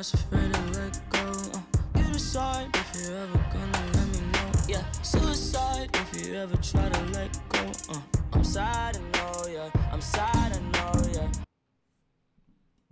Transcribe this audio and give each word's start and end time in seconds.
afraid 0.00 0.52
to 0.54 0.60
let 0.80 1.10
go. 1.10 1.18
Uh, 1.18 1.98
you 1.98 2.12
decide 2.14 2.74
if 2.74 3.02
you're 3.02 3.18
ever 3.18 3.38
gonna 3.52 3.86
let 3.92 4.08
me 4.08 4.20
know. 4.32 4.50
Yeah, 4.66 4.90
suicide 5.02 5.90
if 5.92 6.26
you 6.26 6.34
ever 6.36 6.56
try 6.56 6.88
to 6.88 7.02
let 7.12 7.38
go. 7.50 7.70
Uh, 7.90 8.00
I'm 8.32 8.42
sad, 8.42 8.98
know, 9.12 9.44
yeah. 9.46 9.68
I'm 9.92 10.00
sad, 10.00 10.58
know, 10.72 10.92
yeah. 11.12 11.28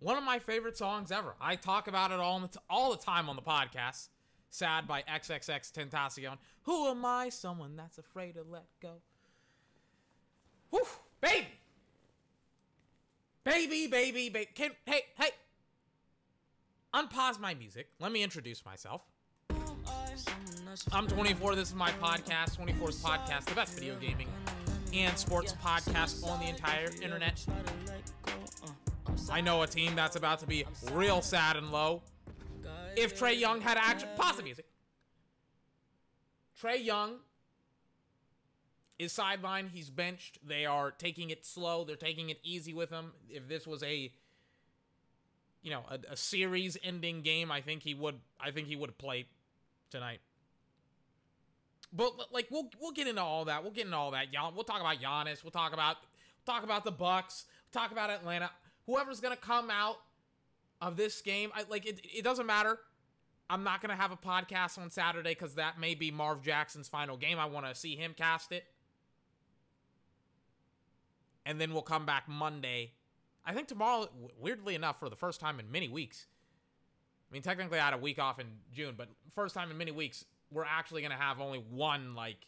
One 0.01 0.19
of 0.19 0.23
my 0.23 0.39
favorite 0.39 0.77
songs 0.77 1.11
ever. 1.11 1.35
I 1.41 1.57
talk 1.57 1.89
about 1.89 2.11
it 2.11 2.21
all 2.21 2.41
the, 2.41 2.51
all 2.69 2.91
the 2.91 3.03
time 3.03 3.31
on 3.31 3.37
the 3.37 3.43
podcast. 3.43 4.09
Sad 4.51 4.87
by 4.87 5.03
XXXTentacion. 5.03 6.37
Who 6.65 6.89
am 6.89 7.07
I? 7.07 7.31
Someone 7.31 7.75
that's 7.75 7.97
afraid 7.97 8.35
to 8.35 8.43
let 8.43 8.67
go. 8.83 8.97
Whew, 10.69 10.85
baby. 11.23 11.47
Baby, 13.45 13.87
baby, 13.87 14.29
baby. 14.29 14.49
Can, 14.55 14.73
hey, 14.85 15.05
hey. 15.19 15.31
Unpause 16.95 17.39
my 17.39 17.55
music. 17.55 17.89
Let 18.01 18.13
me 18.13 18.23
introduce 18.23 18.65
myself. 18.65 19.03
I'm 20.91 21.07
24. 21.07 21.55
This 21.55 21.69
is 21.69 21.75
my 21.75 21.91
podcast, 21.93 22.59
24's 22.59 23.03
podcast, 23.03 23.45
the 23.45 23.55
best 23.55 23.75
video 23.75 23.95
gaming 23.97 24.29
and 24.95 25.17
sports 25.19 25.55
podcast 25.63 26.27
on 26.27 26.41
the 26.41 26.47
entire 26.49 26.91
internet. 27.03 27.45
I 29.31 29.43
know 29.43 29.63
a 29.63 29.67
team 29.67 29.95
that's 29.95 30.17
about 30.17 30.39
to 30.41 30.47
be 30.47 30.65
real 30.93 31.21
sad 31.21 31.57
and 31.57 31.71
low. 31.71 32.03
If 32.97 33.19
Trae 33.19 33.39
Young 33.39 33.61
had 33.61 33.77
action, 33.77 34.09
pause 34.17 34.37
the 34.39 34.43
music. 34.43 34.67
Trae 36.61 36.83
Young 36.83 37.17
is 38.99 39.13
sidelined. 39.13 39.71
He's 39.71 39.91
benched. 39.91 40.39
They 40.47 40.65
are 40.65 40.91
taking 40.91 41.29
it 41.31 41.45
slow. 41.45 41.85
They're 41.85 41.97
taking 41.97 42.31
it 42.31 42.39
easy 42.43 42.73
with 42.73 42.91
him. 42.91 43.13
If 43.29 43.47
this 43.47 43.67
was 43.67 43.83
a, 43.83 44.11
you 45.63 45.71
know, 45.71 45.83
a, 45.91 46.13
a 46.13 46.17
series-ending 46.17 47.23
game, 47.23 47.51
I 47.51 47.61
think 47.61 47.83
he 47.83 47.95
would. 47.95 48.17
I 48.41 48.51
think 48.51 48.69
he 48.69 48.77
would 48.77 48.97
played 48.99 49.27
tonight. 49.91 50.21
But 51.93 52.33
like 52.33 52.49
we'll 52.51 52.71
we'll 52.81 52.93
get 52.93 53.07
into 53.07 53.23
all 53.23 53.47
that. 53.47 53.63
We'll 53.63 53.73
get 53.73 53.87
into 53.87 53.97
all 53.97 54.11
that. 54.13 54.27
We'll 54.55 54.65
talk 54.65 54.81
about 54.81 54.99
Giannis. 55.01 55.43
We'll 55.43 55.51
talk 55.51 55.73
about 55.73 55.97
talk 56.45 56.63
about 56.65 56.85
the 56.85 56.93
Bucks. 56.93 57.47
Talk 57.73 57.93
about 57.93 58.11
Atlanta. 58.11 58.51
Whoever's 58.87 59.21
gonna 59.21 59.37
come 59.37 59.71
out 59.71 59.99
of 60.81 60.97
this 60.97 61.21
game, 61.23 61.51
I 61.55 61.65
like 61.69 61.87
it. 61.87 62.01
It 62.05 62.23
doesn't 62.23 62.47
matter. 62.47 62.79
I'm 63.51 63.65
not 63.65 63.81
gonna 63.81 63.97
have 63.97 64.13
a 64.13 64.17
podcast 64.17 64.79
on 64.79 64.91
Saturday 64.91 65.31
because 65.31 65.55
that 65.55 65.81
may 65.81 65.95
be 65.95 66.11
Marv 66.11 66.43
Jackson's 66.43 66.89
final 66.89 67.17
game. 67.17 67.39
I 67.39 67.47
want 67.47 67.67
to 67.67 67.75
see 67.75 67.97
him 67.97 68.15
cast 68.17 68.53
it, 68.53 68.65
and 71.47 71.61
then 71.61 71.73
we'll 71.73 71.83
come 71.83 72.07
back 72.07 72.29
Monday. 72.29 72.93
I 73.49 73.55
think 73.55 73.67
tomorrow, 73.67 74.09
weirdly 74.39 74.75
enough, 74.75 75.01
for 75.01 75.09
the 75.09 75.17
first 75.17 75.41
time 75.41 75.59
in 75.59 75.73
many 75.73 75.89
weeks. 75.89 76.27
I 77.31 77.33
mean, 77.33 77.41
technically, 77.41 77.79
I 77.79 77.85
had 77.87 77.95
a 77.95 77.99
week 77.99 78.19
off 78.19 78.39
in 78.39 78.47
June, 78.75 78.93
but 78.95 79.09
first 79.35 79.55
time 79.55 79.71
in 79.71 79.79
many 79.79 79.91
weeks, 79.91 80.27
we're 80.51 80.67
actually 80.67 81.01
going 81.01 81.13
to 81.13 81.17
have 81.17 81.41
only 81.41 81.59
one 81.71 82.15
like 82.15 82.47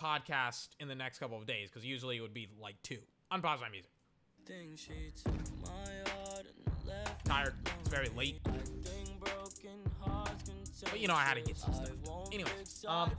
podcast 0.00 0.68
in 0.80 0.88
the 0.88 0.94
next 0.94 1.18
couple 1.18 1.36
of 1.36 1.46
days 1.46 1.68
because 1.68 1.84
usually 1.84 2.16
it 2.16 2.22
would 2.22 2.32
be 2.32 2.48
like 2.58 2.76
two. 2.82 2.98
Unpause 3.30 3.60
my 3.60 3.68
music. 3.68 3.90
Tired. 7.24 7.54
It's 7.80 7.88
very 7.90 8.08
late. 8.16 8.40
But 10.82 10.98
you 10.98 11.08
know 11.08 11.14
I 11.14 11.24
had 11.24 11.34
to 11.34 11.42
get 11.42 11.58
some 11.58 11.74
stuff. 11.74 11.90
Anyways, 12.32 12.86
um, 12.88 13.10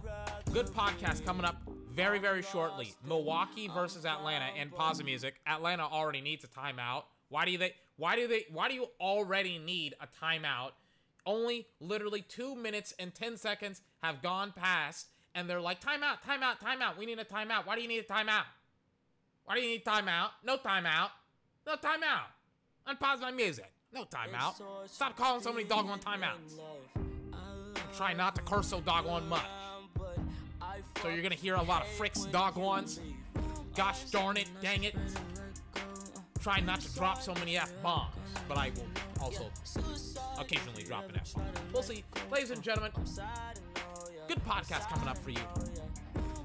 good 0.51 0.65
podcast 0.67 1.23
coming 1.25 1.45
up 1.45 1.61
very 1.93 2.19
very 2.19 2.41
shortly. 2.41 2.93
Milwaukee 3.05 3.67
versus 3.67 4.05
Atlanta 4.05 4.45
and 4.57 4.71
pause 4.71 4.97
the 4.97 5.03
music. 5.03 5.35
Atlanta 5.45 5.83
already 5.83 6.21
needs 6.21 6.43
a 6.43 6.47
timeout. 6.47 7.03
Why 7.29 7.45
do 7.45 7.57
they? 7.57 7.73
Why 7.97 8.15
do 8.15 8.27
they? 8.27 8.45
Why 8.51 8.67
do 8.67 8.75
you 8.75 8.87
already 8.99 9.57
need 9.57 9.95
a 10.01 10.07
timeout? 10.23 10.71
only 11.25 11.67
literally 11.79 12.21
two 12.21 12.55
minutes 12.55 12.93
and 12.99 13.13
10 13.13 13.37
seconds 13.37 13.81
have 14.01 14.21
gone 14.21 14.53
past, 14.55 15.07
and 15.35 15.49
they're 15.49 15.61
like, 15.61 15.81
timeout, 15.81 16.21
timeout, 16.27 16.59
timeout. 16.59 16.97
We 16.97 17.05
need 17.05 17.19
a 17.19 17.25
timeout. 17.25 17.65
Why 17.65 17.75
do 17.75 17.81
you 17.81 17.87
need 17.87 17.99
a 17.99 18.03
timeout? 18.03 18.43
Why 19.45 19.55
do 19.55 19.61
you 19.61 19.69
need 19.69 19.85
timeout? 19.85 20.29
No 20.43 20.57
timeout. 20.57 21.09
No 21.65 21.75
timeout. 21.75 22.29
Unpause 22.87 23.21
my 23.21 23.31
music. 23.31 23.71
No 23.93 24.05
timeout. 24.05 24.55
Stop 24.87 25.17
calling 25.17 25.41
so 25.41 25.51
many 25.51 25.65
doggone 25.65 25.99
timeouts. 25.99 26.57
Try 27.95 28.13
not 28.13 28.35
to 28.35 28.41
curse 28.41 28.67
so 28.67 28.81
doggone 28.81 29.27
much. 29.27 29.45
So 31.01 31.09
you're 31.09 31.23
gonna 31.23 31.35
hear 31.35 31.55
a 31.55 31.63
lot 31.63 31.81
of 31.83 31.87
fricks 31.89 32.29
doggons. 32.31 32.99
Gosh 33.75 34.03
darn 34.05 34.37
it, 34.37 34.49
dang 34.61 34.83
it. 34.83 34.95
Try 36.39 36.59
not 36.59 36.81
to 36.81 36.93
drop 36.95 37.21
so 37.21 37.33
many 37.35 37.57
F 37.57 37.71
bombs, 37.83 38.15
but 38.47 38.57
I 38.57 38.71
will 38.75 38.87
also 39.21 39.45
occasionally 40.39 40.83
drop 40.83 41.09
an 41.09 41.15
F 41.17 41.33
bomb. 41.33 41.45
We'll 41.73 41.83
see. 41.83 42.03
Ladies 42.31 42.51
and 42.51 42.61
gentlemen, 42.61 42.91
good 44.27 44.43
podcast 44.45 44.89
coming 44.89 45.07
up 45.07 45.17
for 45.19 45.29
you 45.31 45.41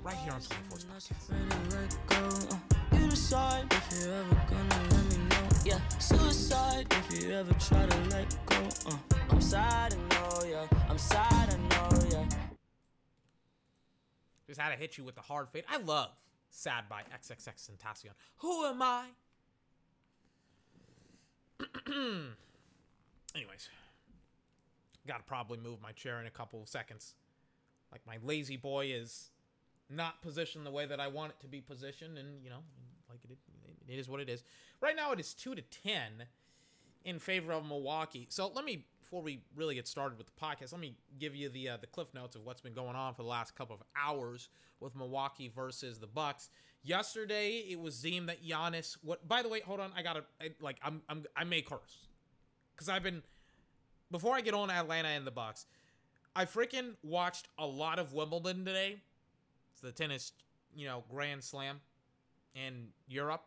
right 0.06 0.16
here 0.18 0.32
on 0.32 0.40
24's 0.40 0.84
podcast. 0.84 2.58
You 2.92 3.08
decide 3.08 3.66
if 3.72 4.04
you're 4.04 4.14
ever 4.14 4.40
gonna 4.48 4.82
let 4.90 5.04
me 5.10 5.16
know. 5.24 5.48
Yeah, 5.64 5.80
suicide 5.98 6.86
if 6.92 7.20
you 7.20 7.32
ever 7.32 7.52
try 7.54 7.86
to 7.86 7.96
let 8.10 8.36
go. 8.46 8.56
Uh, 8.88 8.96
I'm 9.30 9.40
sad, 9.40 9.94
I 9.94 10.14
know, 10.14 10.44
yeah. 10.48 10.88
I'm 10.88 10.98
sad. 10.98 11.55
Just 14.46 14.60
had 14.60 14.70
to 14.70 14.76
hit 14.76 14.96
you 14.96 15.04
with 15.04 15.14
the 15.14 15.22
hard 15.22 15.48
fade. 15.50 15.64
I 15.68 15.78
love 15.78 16.10
Sad 16.50 16.88
by 16.88 17.02
XXXTentacion. 17.14 18.10
Who 18.38 18.64
am 18.64 18.80
I? 18.80 19.06
Anyways, 23.34 23.68
gotta 25.06 25.22
probably 25.24 25.58
move 25.58 25.82
my 25.82 25.92
chair 25.92 26.20
in 26.20 26.26
a 26.26 26.30
couple 26.30 26.62
of 26.62 26.68
seconds. 26.68 27.14
Like 27.92 28.00
my 28.06 28.16
lazy 28.24 28.56
boy 28.56 28.86
is 28.92 29.30
not 29.90 30.22
positioned 30.22 30.66
the 30.66 30.70
way 30.70 30.86
that 30.86 31.00
I 31.00 31.08
want 31.08 31.32
it 31.32 31.40
to 31.40 31.46
be 31.46 31.60
positioned, 31.60 32.18
and 32.18 32.42
you 32.42 32.50
know, 32.50 32.62
like 33.08 33.20
it, 33.28 33.38
it 33.88 33.98
is 33.98 34.08
what 34.08 34.20
it 34.20 34.28
is. 34.28 34.42
Right 34.80 34.96
now, 34.96 35.12
it 35.12 35.20
is 35.20 35.34
two 35.34 35.54
to 35.54 35.62
ten 35.62 36.24
in 37.04 37.18
favor 37.18 37.52
of 37.52 37.66
Milwaukee. 37.66 38.26
So 38.30 38.50
let 38.54 38.64
me, 38.64 38.86
before 39.06 39.22
we 39.22 39.40
really 39.54 39.76
get 39.76 39.86
started 39.86 40.18
with 40.18 40.26
the 40.26 40.32
podcast, 40.32 40.72
let 40.72 40.80
me 40.80 40.96
give 41.20 41.36
you 41.36 41.48
the 41.48 41.68
uh, 41.68 41.76
the 41.76 41.86
cliff 41.86 42.08
notes 42.12 42.34
of 42.34 42.44
what's 42.44 42.60
been 42.60 42.74
going 42.74 42.96
on 42.96 43.14
for 43.14 43.22
the 43.22 43.28
last 43.28 43.54
couple 43.54 43.76
of 43.76 43.82
hours 43.96 44.48
with 44.80 44.96
Milwaukee 44.96 45.50
versus 45.54 45.98
the 46.00 46.08
Bucks. 46.08 46.50
Yesterday, 46.82 47.64
it 47.70 47.78
was 47.78 48.00
deemed 48.00 48.28
that 48.28 48.44
Giannis. 48.44 48.96
What? 49.02 49.26
By 49.26 49.42
the 49.42 49.48
way, 49.48 49.60
hold 49.60 49.78
on, 49.78 49.92
I 49.96 50.02
gotta 50.02 50.24
I, 50.40 50.50
like 50.60 50.78
I'm 50.82 51.02
I'm 51.08 51.24
I 51.36 51.44
may 51.44 51.62
curse 51.62 52.08
because 52.74 52.88
I've 52.88 53.04
been 53.04 53.22
before 54.10 54.34
I 54.34 54.40
get 54.40 54.54
on 54.54 54.70
Atlanta 54.70 55.08
and 55.08 55.24
the 55.24 55.30
Bucks. 55.30 55.66
I 56.34 56.44
freaking 56.44 56.94
watched 57.04 57.46
a 57.58 57.66
lot 57.66 58.00
of 58.00 58.12
Wimbledon 58.12 58.64
today. 58.64 58.96
It's 59.72 59.80
the 59.82 59.92
tennis, 59.92 60.32
you 60.74 60.86
know, 60.86 61.04
Grand 61.10 61.44
Slam 61.44 61.80
in 62.56 62.88
Europe. 63.06 63.44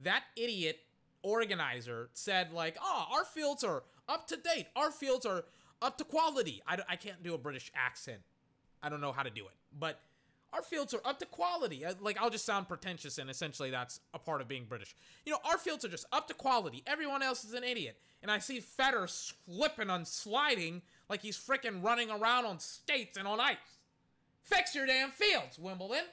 That 0.00 0.22
idiot 0.34 0.78
organizer 1.22 2.08
said 2.14 2.52
like, 2.52 2.78
"Oh, 2.82 3.04
our 3.12 3.24
fields 3.24 3.62
are 3.62 3.82
up 4.08 4.26
to 4.28 4.36
date. 4.36 4.66
Our 4.76 4.90
fields 4.90 5.26
are 5.26 5.44
up 5.82 5.98
to 5.98 6.04
quality." 6.04 6.62
I, 6.66 6.78
I 6.88 6.96
can't 6.96 7.22
do 7.22 7.34
a 7.34 7.38
British 7.38 7.70
accent. 7.74 8.20
I 8.82 8.88
don't 8.88 9.00
know 9.00 9.12
how 9.12 9.22
to 9.22 9.30
do 9.30 9.44
it, 9.46 9.54
but 9.78 10.00
our 10.52 10.62
fields 10.62 10.94
are 10.94 11.00
up 11.04 11.18
to 11.18 11.26
quality. 11.26 11.84
Uh, 11.84 11.94
like 12.00 12.20
I'll 12.20 12.30
just 12.30 12.46
sound 12.46 12.68
pretentious, 12.68 13.18
and 13.18 13.28
essentially 13.28 13.70
that's 13.70 14.00
a 14.12 14.18
part 14.18 14.40
of 14.40 14.48
being 14.48 14.64
British. 14.64 14.94
You 15.24 15.32
know, 15.32 15.38
our 15.44 15.58
fields 15.58 15.84
are 15.84 15.88
just 15.88 16.06
up 16.12 16.28
to 16.28 16.34
quality. 16.34 16.82
Everyone 16.86 17.22
else 17.22 17.44
is 17.44 17.54
an 17.54 17.64
idiot, 17.64 17.98
and 18.22 18.30
I 18.30 18.38
see 18.38 18.60
Federer 18.60 19.08
slipping 19.08 19.90
on 19.90 20.04
sliding 20.04 20.82
like 21.08 21.22
he's 21.22 21.36
freaking 21.36 21.82
running 21.82 22.10
around 22.10 22.46
on 22.46 22.60
skates 22.60 23.16
and 23.16 23.26
on 23.26 23.40
ice. 23.40 23.56
Fix 24.42 24.74
your 24.74 24.86
damn 24.86 25.10
fields, 25.10 25.58
Wimbledon. 25.58 26.04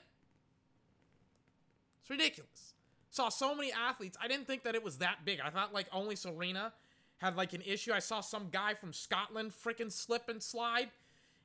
It's 2.01 2.09
ridiculous 2.09 2.71
saw 3.11 3.29
so 3.29 3.53
many 3.53 3.71
athletes. 3.71 4.17
I 4.21 4.27
didn't 4.27 4.47
think 4.47 4.63
that 4.63 4.73
it 4.73 4.83
was 4.83 4.97
that 4.97 5.23
big. 5.25 5.39
I 5.41 5.49
thought 5.49 5.73
like 5.73 5.87
only 5.91 6.15
Serena 6.15 6.73
had 7.21 7.37
like 7.37 7.53
an 7.53 7.61
issue. 7.61 7.93
I 7.93 7.99
saw 7.99 8.19
some 8.19 8.49
guy 8.51 8.73
from 8.73 8.93
Scotland 8.93 9.51
freaking 9.51 9.91
slip 9.91 10.27
and 10.27 10.41
slide. 10.41 10.89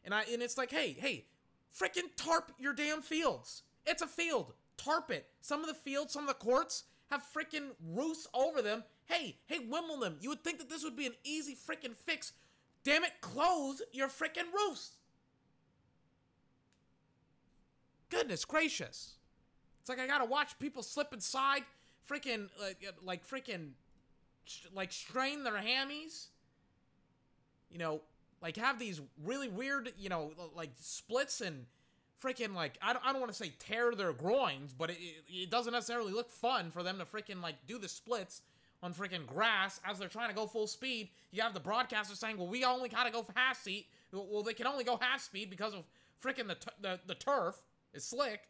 And 0.05 0.15
I 0.15 0.23
and 0.33 0.43
it's 0.43 0.57
like, 0.57 0.71
hey, 0.71 0.97
hey, 0.99 1.27
freaking 1.79 2.09
tarp 2.17 2.53
your 2.59 2.73
damn 2.73 3.03
fields. 3.03 3.63
It's 3.85 4.03
a 4.03 4.07
field. 4.07 4.55
Tarp 4.79 5.11
it. 5.11 5.27
Some 5.43 5.61
of 5.61 5.69
the 5.69 5.75
fields, 5.75 6.13
some 6.13 6.23
of 6.23 6.29
the 6.29 6.45
courts 6.45 6.85
have 7.11 7.23
freaking 7.23 7.71
roofs 7.95 8.27
over 8.33 8.63
them. 8.63 8.85
Hey, 9.05 9.37
hey, 9.47 9.59
Wimbledon, 9.59 10.17
you 10.21 10.31
would 10.31 10.43
think 10.43 10.59
that 10.59 10.71
this 10.71 10.83
would 10.83 10.97
be 10.97 11.07
an 11.07 11.15
easy 11.25 11.55
freaking 11.55 11.95
fix. 11.95 12.33
Damn 12.83 13.05
it, 13.05 13.13
close 13.21 13.83
your 13.93 14.09
freaking 14.09 14.53
roofs. 14.53 14.93
Goodness 18.09 18.45
gracious. 18.45 19.15
It's 19.81 19.89
like 19.89 20.01
I 20.01 20.07
gotta 20.07 20.25
watch 20.25 20.59
people 20.59 20.83
slip 20.83 21.13
inside, 21.13 21.65
freaking 22.09 22.49
like 22.61 22.95
like 23.05 23.29
freaking 23.29 23.73
like 24.75 24.93
strain 24.93 25.45
their 25.45 25.55
hammies. 25.55 26.27
You 27.71 27.79
know, 27.79 28.01
like 28.43 28.57
have 28.57 28.79
these 28.79 29.01
really 29.25 29.49
weird, 29.49 29.93
you 29.99 30.09
know, 30.09 30.33
like 30.55 30.71
splits 30.81 31.41
and 31.41 31.67
freaking 32.23 32.55
like 32.55 32.79
I 32.83 32.93
don't, 32.93 33.05
I 33.05 33.13
don't 33.13 33.21
want 33.21 33.33
to 33.33 33.39
say 33.39 33.53
tear 33.59 33.95
their 33.95 34.13
groins, 34.13 34.73
but 34.73 34.91
it, 34.91 34.99
it 35.29 35.51
doesn't 35.51 35.73
necessarily 35.73 36.13
look 36.13 36.31
fun 36.31 36.71
for 36.71 36.83
them 36.83 36.99
to 36.99 37.05
freaking 37.05 37.43
like 37.43 37.57
do 37.67 37.79
the 37.79 37.89
splits 37.89 38.43
on 38.83 38.93
freaking 38.95 39.27
grass 39.27 39.81
as 39.85 39.99
they're 39.99 40.09
trying 40.09 40.29
to 40.29 40.35
go 40.35 40.47
full 40.47 40.67
speed. 40.67 41.11
You 41.33 41.43
have 41.43 41.55
the 41.55 41.61
broadcaster 41.61 42.15
saying, 42.15 42.37
"Well, 42.37 42.49
we 42.49 42.65
only 42.65 42.89
gotta 42.89 43.11
go 43.11 43.27
half 43.35 43.61
speed. 43.61 43.87
Well, 44.13 44.43
they 44.43 44.55
can 44.55 44.67
only 44.67 44.85
go 44.85 44.99
half 45.01 45.23
speed 45.23 45.51
because 45.51 45.75
of 45.75 45.85
freaking 46.23 46.47
the 46.47 46.57
the 46.81 47.01
the 47.07 47.15
turf 47.15 47.57
is 47.93 48.05
slick." 48.05 48.49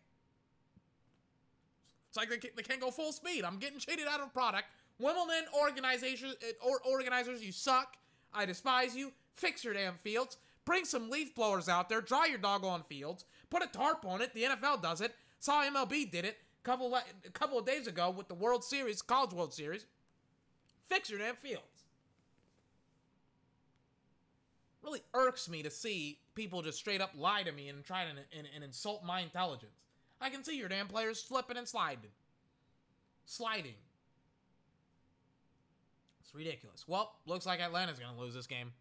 It's 2.08 2.16
like 2.16 2.28
they, 2.28 2.48
they 2.54 2.62
can't 2.62 2.80
go 2.80 2.90
full 2.90 3.12
speed. 3.12 3.44
I'm 3.44 3.58
getting 3.58 3.78
cheated 3.78 4.06
out 4.06 4.20
of 4.20 4.32
product. 4.32 4.66
Wimbledon 4.98 5.44
organization 5.60 6.30
uh, 6.30 6.66
or 6.66 6.80
organizers, 6.84 7.44
you 7.44 7.52
suck. 7.52 7.96
I 8.32 8.46
despise 8.46 8.96
you. 8.96 9.12
Fix 9.34 9.64
your 9.64 9.74
damn 9.74 9.96
fields. 9.96 10.38
Bring 10.64 10.84
some 10.84 11.10
leaf 11.10 11.34
blowers 11.34 11.68
out 11.68 11.88
there. 11.88 12.00
Dry 12.00 12.26
your 12.26 12.38
doggone 12.38 12.82
fields. 12.88 13.24
Put 13.50 13.62
a 13.62 13.66
tarp 13.66 14.04
on 14.04 14.20
it. 14.20 14.34
The 14.34 14.44
NFL 14.44 14.82
does 14.82 15.00
it. 15.00 15.14
Saw 15.38 15.62
MLB 15.62 16.10
did 16.10 16.24
it 16.24 16.38
a 16.60 16.64
couple 16.64 16.94
a 16.94 17.30
couple 17.30 17.58
of 17.58 17.66
days 17.66 17.86
ago 17.86 18.10
with 18.10 18.28
the 18.28 18.34
World 18.34 18.64
Series, 18.64 19.02
College 19.02 19.32
World 19.32 19.54
Series. 19.54 19.86
Fix 20.88 21.10
your 21.10 21.18
damn 21.18 21.36
fields. 21.36 21.62
Really 24.82 25.02
irks 25.14 25.48
me 25.48 25.62
to 25.62 25.70
see 25.70 26.18
people 26.34 26.62
just 26.62 26.78
straight 26.78 27.00
up 27.00 27.10
lie 27.16 27.42
to 27.42 27.52
me 27.52 27.68
and 27.68 27.84
try 27.84 28.04
to 28.04 28.10
and, 28.10 28.46
and 28.54 28.64
insult 28.64 29.04
my 29.04 29.20
intelligence. 29.20 29.82
I 30.20 30.30
can 30.30 30.42
see 30.42 30.56
your 30.56 30.68
damn 30.68 30.88
players 30.88 31.22
slipping 31.22 31.56
and 31.56 31.68
sliding. 31.68 32.10
Sliding. 33.24 33.74
It's 36.26 36.34
ridiculous. 36.34 36.84
Well, 36.88 37.12
looks 37.24 37.46
like 37.46 37.60
Atlanta's 37.60 38.00
going 38.00 38.12
to 38.12 38.20
lose 38.20 38.34
this 38.34 38.48
game. 38.48 38.72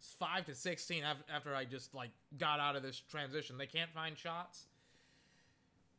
It's 0.00 0.12
5 0.18 0.46
to 0.46 0.54
16 0.54 1.04
after 1.32 1.54
I 1.54 1.64
just 1.64 1.94
like 1.94 2.10
got 2.36 2.58
out 2.58 2.74
of 2.74 2.82
this 2.82 3.00
transition. 3.08 3.58
They 3.58 3.66
can't 3.66 3.92
find 3.94 4.18
shots. 4.18 4.66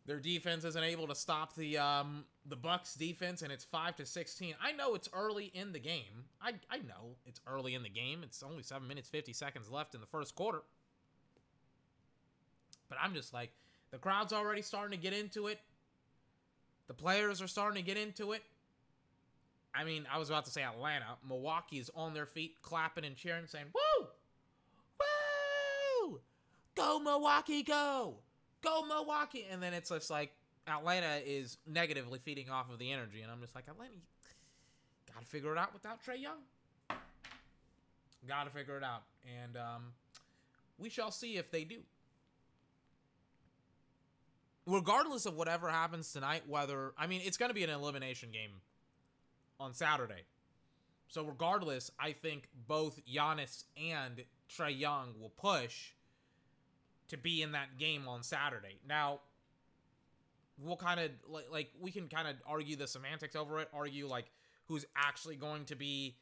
Their 0.06 0.20
defense 0.20 0.66
isn't 0.66 0.84
able 0.84 1.08
to 1.08 1.16
stop 1.16 1.56
the 1.56 1.78
um, 1.78 2.26
the 2.48 2.56
Bucks 2.56 2.96
defense, 2.96 3.44
and 3.44 3.52
it's 3.52 3.64
five 3.64 3.96
to 3.98 4.08
sixteen. 4.08 4.56
I 4.60 4.72
know 4.72 4.96
it's 4.96 5.08
early 5.14 5.52
in 5.54 5.72
the 5.72 5.78
game. 5.78 6.26
I 6.42 6.54
I 6.72 6.78
know 6.78 7.16
it's 7.28 7.40
early 7.46 7.76
in 7.76 7.84
the 7.84 7.90
game. 7.90 8.22
It's 8.24 8.42
only 8.42 8.64
seven 8.64 8.88
minutes 8.88 9.08
fifty 9.08 9.34
seconds 9.34 9.70
left 9.70 9.94
in 9.94 10.02
the 10.02 10.08
first 10.08 10.34
quarter. 10.34 10.64
But 12.88 12.98
I'm 13.00 13.14
just 13.14 13.36
like, 13.36 13.52
the 13.92 14.00
crowd's 14.00 14.34
already 14.34 14.64
starting 14.64 15.00
to 15.00 15.04
get 15.04 15.14
into 15.14 15.46
it. 15.46 15.60
The 16.88 16.96
players 16.96 17.40
are 17.40 17.48
starting 17.48 17.84
to 17.84 17.86
get 17.86 17.98
into 17.98 18.32
it. 18.32 18.42
I 19.74 19.84
mean, 19.84 20.06
I 20.12 20.18
was 20.18 20.30
about 20.30 20.46
to 20.46 20.52
say 20.52 20.64
Atlanta. 20.64 21.18
Milwaukee 21.28 21.78
is 21.78 21.92
on 21.96 22.14
their 22.14 22.26
feet, 22.26 22.56
clapping 22.62 23.06
and 23.06 23.16
cheering, 23.16 23.46
saying, 23.48 23.66
Woo! 23.74 24.08
Woo! 26.10 26.20
Go, 26.76 27.00
Milwaukee, 27.00 27.64
go! 27.64 28.16
Go, 28.62 28.86
Milwaukee! 28.86 29.46
And 29.50 29.62
then 29.62 29.74
it's 29.74 29.90
just 29.90 30.10
like, 30.10 30.32
Atlanta 30.68 31.22
is 31.26 31.58
negatively 31.66 32.20
feeding 32.20 32.50
off 32.50 32.72
of 32.72 32.80
the 32.80 32.92
energy. 32.92 33.22
And 33.22 33.32
I'm 33.32 33.42
just 33.42 33.56
like, 33.56 33.66
Atlanta, 33.68 33.94
gotta 35.14 35.26
figure 35.26 35.52
it 35.52 35.58
out 35.58 35.74
without 35.74 36.04
Trae 36.04 36.22
Young. 36.22 36.98
Gotta 38.28 38.50
figure 38.50 38.78
it 38.78 38.84
out. 38.84 39.04
And 39.44 39.56
um, 39.56 39.84
we 40.78 40.90
shall 40.90 41.12
see 41.12 41.38
if 41.38 41.52
they 41.52 41.64
do 41.64 41.80
regardless 44.70 45.26
of 45.26 45.36
whatever 45.36 45.70
happens 45.70 46.14
tonight, 46.14 46.44
whether 46.48 46.94
I 46.98 47.08
mean 47.08 47.22
it's 47.26 47.38
going 47.38 47.50
to 47.50 47.56
be 47.56 47.64
an 47.64 47.70
elimination 47.70 48.30
game 48.32 48.52
on 49.60 49.74
Saturday. 49.74 50.24
So 51.08 51.24
regardless, 51.24 51.92
I 52.00 52.12
think 52.12 52.50
both 52.68 53.00
Giannis 53.06 53.64
and 53.76 54.24
Trae 54.50 54.78
Young 54.78 55.14
will 55.20 55.30
push 55.32 55.92
to 57.10 57.18
be 57.18 57.42
in 57.42 57.52
that 57.54 57.78
game 57.78 58.08
on 58.08 58.22
Saturday. 58.22 58.78
Now, 58.88 59.22
we'll 60.60 60.78
kind 60.78 61.00
of 61.00 61.12
like, 61.28 61.48
like 61.52 61.70
we 61.80 61.92
can 61.92 62.08
kind 62.08 62.28
of 62.28 62.36
argue 62.48 62.76
the 62.76 62.88
semantics 62.88 63.36
over 63.36 63.60
it, 63.60 63.70
argue 63.74 64.08
like 64.08 64.26
who's 64.68 64.86
actually 64.96 65.36
going 65.36 65.66
to 65.66 65.76
be 65.76 66.16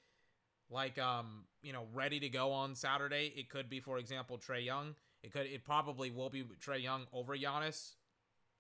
like 0.69 1.00
um 1.00 1.45
you 1.62 1.72
know 1.72 1.86
ready 1.94 2.19
to 2.19 2.30
go 2.30 2.51
on 2.51 2.75
Saturday. 2.75 3.34
It 3.36 3.50
could 3.50 3.69
be, 3.69 3.80
for 3.80 3.98
example, 3.98 4.38
Trae 4.38 4.63
Young. 4.63 4.95
It 5.24 5.31
could 5.31 5.48
it 5.48 5.63
probably 5.63 6.12
will 6.12 6.30
be 6.30 6.45
Trae 6.66 6.81
Young 6.81 7.06
over 7.13 7.36
Giannis 7.36 7.94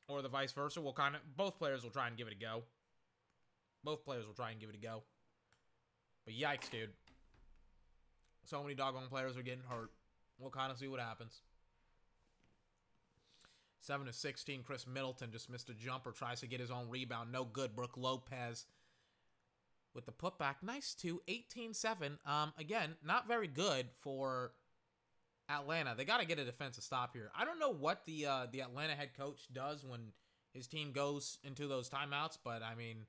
or 0.07 0.21
the 0.21 0.29
vice 0.29 0.51
versa. 0.51 0.81
We'll 0.81 0.93
kind 0.93 1.15
of 1.15 1.21
both 1.35 1.57
players 1.57 1.83
will 1.83 1.91
try 1.91 2.07
and 2.07 2.17
give 2.17 2.27
it 2.27 2.33
a 2.33 2.39
go. 2.39 2.63
Both 3.87 4.03
players 4.03 4.27
will 4.27 4.33
try 4.33 4.51
and 4.51 4.59
give 4.59 4.67
it 4.67 4.75
a 4.75 4.79
go. 4.79 5.03
But 6.25 6.33
yikes, 6.33 6.69
dude. 6.69 6.89
So 8.43 8.61
many 8.61 8.75
doggone 8.75 9.07
players 9.07 9.37
are 9.37 9.41
getting 9.41 9.63
hurt. 9.65 9.91
We'll 10.37 10.49
kind 10.49 10.73
of 10.73 10.77
see 10.77 10.89
what 10.89 10.99
happens. 10.99 11.39
7 13.79 14.05
to 14.05 14.11
16, 14.11 14.63
Khris 14.63 14.85
Middleton 14.87 15.31
just 15.31 15.49
missed 15.49 15.69
a 15.69 15.73
jumper, 15.73 16.11
tries 16.11 16.41
to 16.41 16.47
get 16.47 16.59
his 16.59 16.69
own 16.69 16.89
rebound. 16.89 17.31
No 17.31 17.45
good. 17.45 17.77
Brook 17.77 17.91
Lopez 17.95 18.65
with 19.93 20.05
the 20.05 20.11
putback. 20.11 20.55
Nice 20.61 20.93
too. 20.93 21.21
18 21.29 21.73
7. 21.73 22.19
Um, 22.25 22.51
again, 22.57 22.95
not 23.05 23.25
very 23.25 23.47
good 23.47 23.87
for 24.01 24.51
Atlanta. 25.47 25.95
They 25.95 26.03
got 26.03 26.19
to 26.19 26.27
get 26.27 26.39
a 26.39 26.43
defensive 26.43 26.83
stop 26.83 27.13
here. 27.13 27.31
I 27.33 27.45
don't 27.45 27.57
know 27.57 27.73
what 27.73 28.01
the 28.05 28.25
uh, 28.25 28.47
the 28.51 28.63
Atlanta 28.63 28.95
head 28.95 29.11
coach 29.15 29.47
does 29.53 29.85
when 29.85 30.11
his 30.53 30.67
team 30.67 30.91
goes 30.91 31.39
into 31.45 31.69
those 31.69 31.89
timeouts, 31.89 32.37
but 32.43 32.61
I 32.61 32.75
mean, 32.75 33.05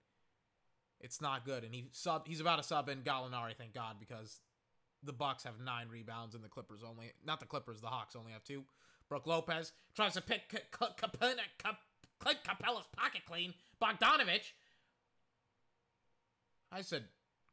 it's 1.00 1.20
not 1.20 1.44
good. 1.44 1.64
And 1.64 1.74
he 1.74 1.88
sub 1.92 2.26
he's 2.26 2.40
about 2.40 2.56
to 2.56 2.62
sub 2.62 2.88
in 2.88 3.02
Gallinari, 3.02 3.56
thank 3.56 3.74
God, 3.74 3.96
because 3.98 4.40
the 5.02 5.12
Bucks 5.12 5.44
have 5.44 5.60
nine 5.64 5.88
rebounds 5.88 6.34
and 6.34 6.42
the 6.42 6.48
Clippers 6.48 6.80
only 6.86 7.12
not 7.24 7.40
the 7.40 7.46
Clippers, 7.46 7.80
the 7.80 7.88
Hawks 7.88 8.16
only 8.16 8.32
have 8.32 8.44
two. 8.44 8.64
Brook 9.08 9.26
Lopez 9.26 9.72
tries 9.94 10.14
to 10.14 10.20
pick 10.20 10.48
Clint 10.70 10.96
Capela's 10.98 12.86
pocket 12.96 13.22
clean. 13.26 13.54
Bogdanovich. 13.80 14.52
I 16.70 16.82
said, 16.82 17.04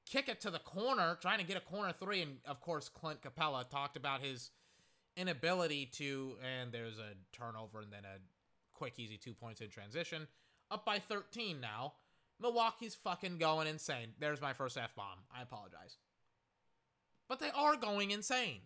kick 0.06 0.27
it 0.27 0.41
to 0.41 0.51
the 0.51 0.59
corner, 0.59 1.18
trying 1.21 1.39
to 1.39 1.45
get 1.45 1.56
a 1.56 1.62
corner 1.62 1.94
three, 1.94 2.21
and 2.21 2.38
of 2.45 2.59
course 2.59 2.89
Clint 2.89 3.21
Capela 3.21 3.69
talked 3.69 3.95
about 3.95 4.21
his 4.21 4.51
inability 5.15 5.86
to, 5.94 6.36
and 6.44 6.71
there's 6.71 7.00
a 7.00 7.13
turnover 7.31 7.80
and 7.80 7.91
then 7.91 8.03
a 8.03 8.19
quick, 8.74 8.94
easy 8.98 9.18
two 9.18 9.33
points 9.33 9.62
in 9.62 9.69
transition. 9.69 10.27
Up 10.69 10.86
by 10.86 11.00
13 11.00 11.62
now. 11.62 11.94
Milwaukee's 12.41 12.95
fucking 12.95 13.37
going 13.37 13.67
insane. 13.67 14.09
There's 14.19 14.41
my 14.41 14.53
first 14.53 14.77
F 14.77 14.95
bomb. 14.95 15.19
I 15.36 15.41
apologize. 15.41 15.98
But 17.27 17.39
they 17.39 17.50
are 17.55 17.75
going 17.75 18.12
insane. 18.12 18.62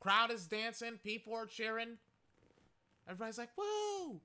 Crowd 0.00 0.32
is 0.32 0.46
dancing. 0.46 0.98
People 1.02 1.34
are 1.34 1.46
cheering. 1.46 1.98
Everybody's 3.06 3.38
like, 3.38 3.50
whoa, 3.56 4.20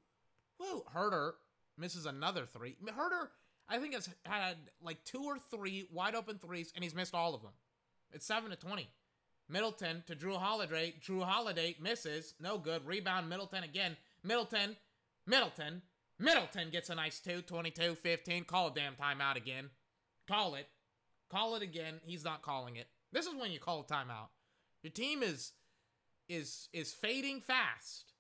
whoa. 0.58 0.86
Huerter 0.96 1.34
misses 1.78 2.06
another 2.06 2.46
three. 2.46 2.76
Huerter, 2.84 3.28
I 3.70 3.78
think, 3.78 3.94
has 3.94 4.10
had 4.26 4.56
like 4.82 5.04
two 5.04 5.24
or 5.24 5.38
three 5.38 5.88
wide 5.92 6.16
open 6.16 6.38
threes, 6.38 6.72
and 6.76 6.84
he's 6.84 6.96
missed 6.96 7.14
all 7.14 7.36
of 7.36 7.42
them. 7.42 7.52
It's 8.12 8.26
7 8.26 8.50
to 8.50 8.56
20. 8.56 8.90
Middleton 9.50 10.04
to 10.08 10.16
Jrue 10.16 10.38
Holiday. 10.38 10.96
Jrue 11.02 11.24
Holiday 11.24 11.76
misses. 11.80 12.34
No 12.40 12.58
good. 12.58 12.86
Rebound 12.86 13.30
Middleton 13.30 13.64
again. 13.64 13.98
Middleton. 14.24 14.76
Middleton. 15.28 15.82
Middleton 16.18 16.70
gets 16.72 16.90
a 16.90 16.96
nice 16.96 17.20
2. 17.20 17.42
22 17.42 17.96
15. 17.96 18.44
Call 18.46 18.68
a 18.70 18.74
damn 18.74 18.96
timeout 18.96 19.36
again. 19.36 19.70
Call 20.28 20.56
it. 20.56 20.68
Call 21.30 21.56
it 21.56 21.62
again. 21.62 21.96
He's 22.04 22.24
not 22.24 22.42
calling 22.42 22.78
it. 22.78 22.88
This 23.12 23.28
is 23.28 23.36
when 23.36 23.52
you 23.52 23.60
call 23.60 23.82
a 23.82 23.84
timeout. 23.84 24.30
Your 24.82 24.92
team 24.92 25.22
is 25.22 25.52
is 26.30 26.70
is 26.74 26.94
fading 26.94 27.42
fast. 27.42 28.14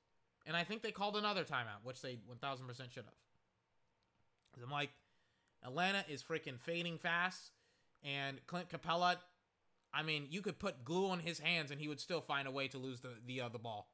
And 0.46 0.56
I 0.56 0.64
think 0.64 0.82
they 0.82 0.92
called 0.92 1.18
another 1.18 1.44
timeout, 1.44 1.84
which 1.84 2.02
they 2.02 2.20
1000% 2.32 2.68
should 2.92 3.04
have. 3.04 3.14
I'm 4.64 4.72
like, 4.72 4.90
Atlanta 5.64 6.06
is 6.10 6.24
freaking 6.24 6.60
fading 6.60 6.98
fast. 6.98 7.52
And 8.04 8.40
Clint 8.48 8.70
Capela, 8.70 9.18
I 9.94 10.04
mean, 10.04 10.28
you 10.30 10.42
could 10.42 10.58
put 10.58 10.86
glue 10.86 11.10
on 11.10 11.20
his 11.20 11.40
hands 11.40 11.72
and 11.72 11.82
he 11.82 11.88
would 11.88 12.00
still 12.00 12.22
find 12.22 12.48
a 12.48 12.52
way 12.52 12.68
to 12.70 12.78
lose 12.78 13.02
the 13.02 13.10
the 13.26 13.42
uh, 13.42 13.50
the 13.50 13.60
ball. 13.60 13.90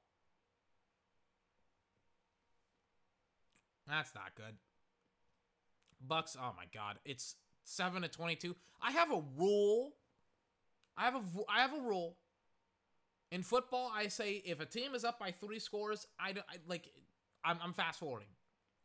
That's 3.88 4.14
not 4.16 4.36
good. 4.36 4.56
Bucks, 6.06 6.38
oh 6.40 6.54
my 6.58 6.66
god, 6.74 6.98
it's 7.06 7.36
7 7.64 8.02
to 8.02 8.08
22. 8.08 8.56
I 8.82 8.92
have 8.92 9.12
a 9.12 9.24
rule. 9.38 9.94
I 10.98 11.06
have 11.06 11.16
a 11.16 11.22
I 11.50 11.62
have 11.62 11.74
a 11.74 11.82
rule. 11.82 12.18
In 13.32 13.42
football, 13.42 13.92
I 13.94 14.10
say 14.10 14.44
if 14.46 14.60
a 14.60 14.66
team 14.66 14.94
is 14.94 15.04
up 15.04 15.20
by 15.20 15.32
3 15.32 15.58
scores, 15.60 16.06
I, 16.20 16.32
I 16.32 16.58
like 16.68 16.90
I'm, 17.44 17.58
I'm 17.64 17.74
fast 17.74 18.00
forwarding. 18.00 18.28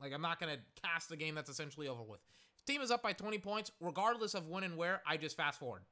Like 0.00 0.12
I'm 0.12 0.22
not 0.22 0.40
going 0.40 0.54
to 0.54 0.60
cast 0.82 1.08
the 1.08 1.16
game 1.16 1.34
that's 1.34 1.50
essentially 1.50 1.88
over 1.88 2.02
with. 2.02 2.20
If 2.58 2.64
team 2.64 2.80
is 2.80 2.90
up 2.90 3.02
by 3.02 3.12
20 3.12 3.38
points, 3.38 3.70
regardless 3.80 4.34
of 4.34 4.48
when 4.48 4.64
and 4.64 4.76
where, 4.76 5.02
I 5.06 5.16
just 5.16 5.36
fast 5.36 5.58
forward. 5.58 5.82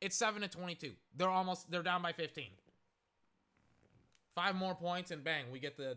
It's 0.00 0.16
7 0.16 0.42
to 0.42 0.48
22. 0.48 0.92
They're 1.16 1.28
almost 1.28 1.70
they're 1.70 1.82
down 1.82 2.02
by 2.02 2.12
15. 2.12 2.44
Five 4.34 4.54
more 4.54 4.74
points 4.74 5.10
and 5.10 5.24
bang, 5.24 5.46
we 5.50 5.58
get 5.58 5.76
the 5.76 5.96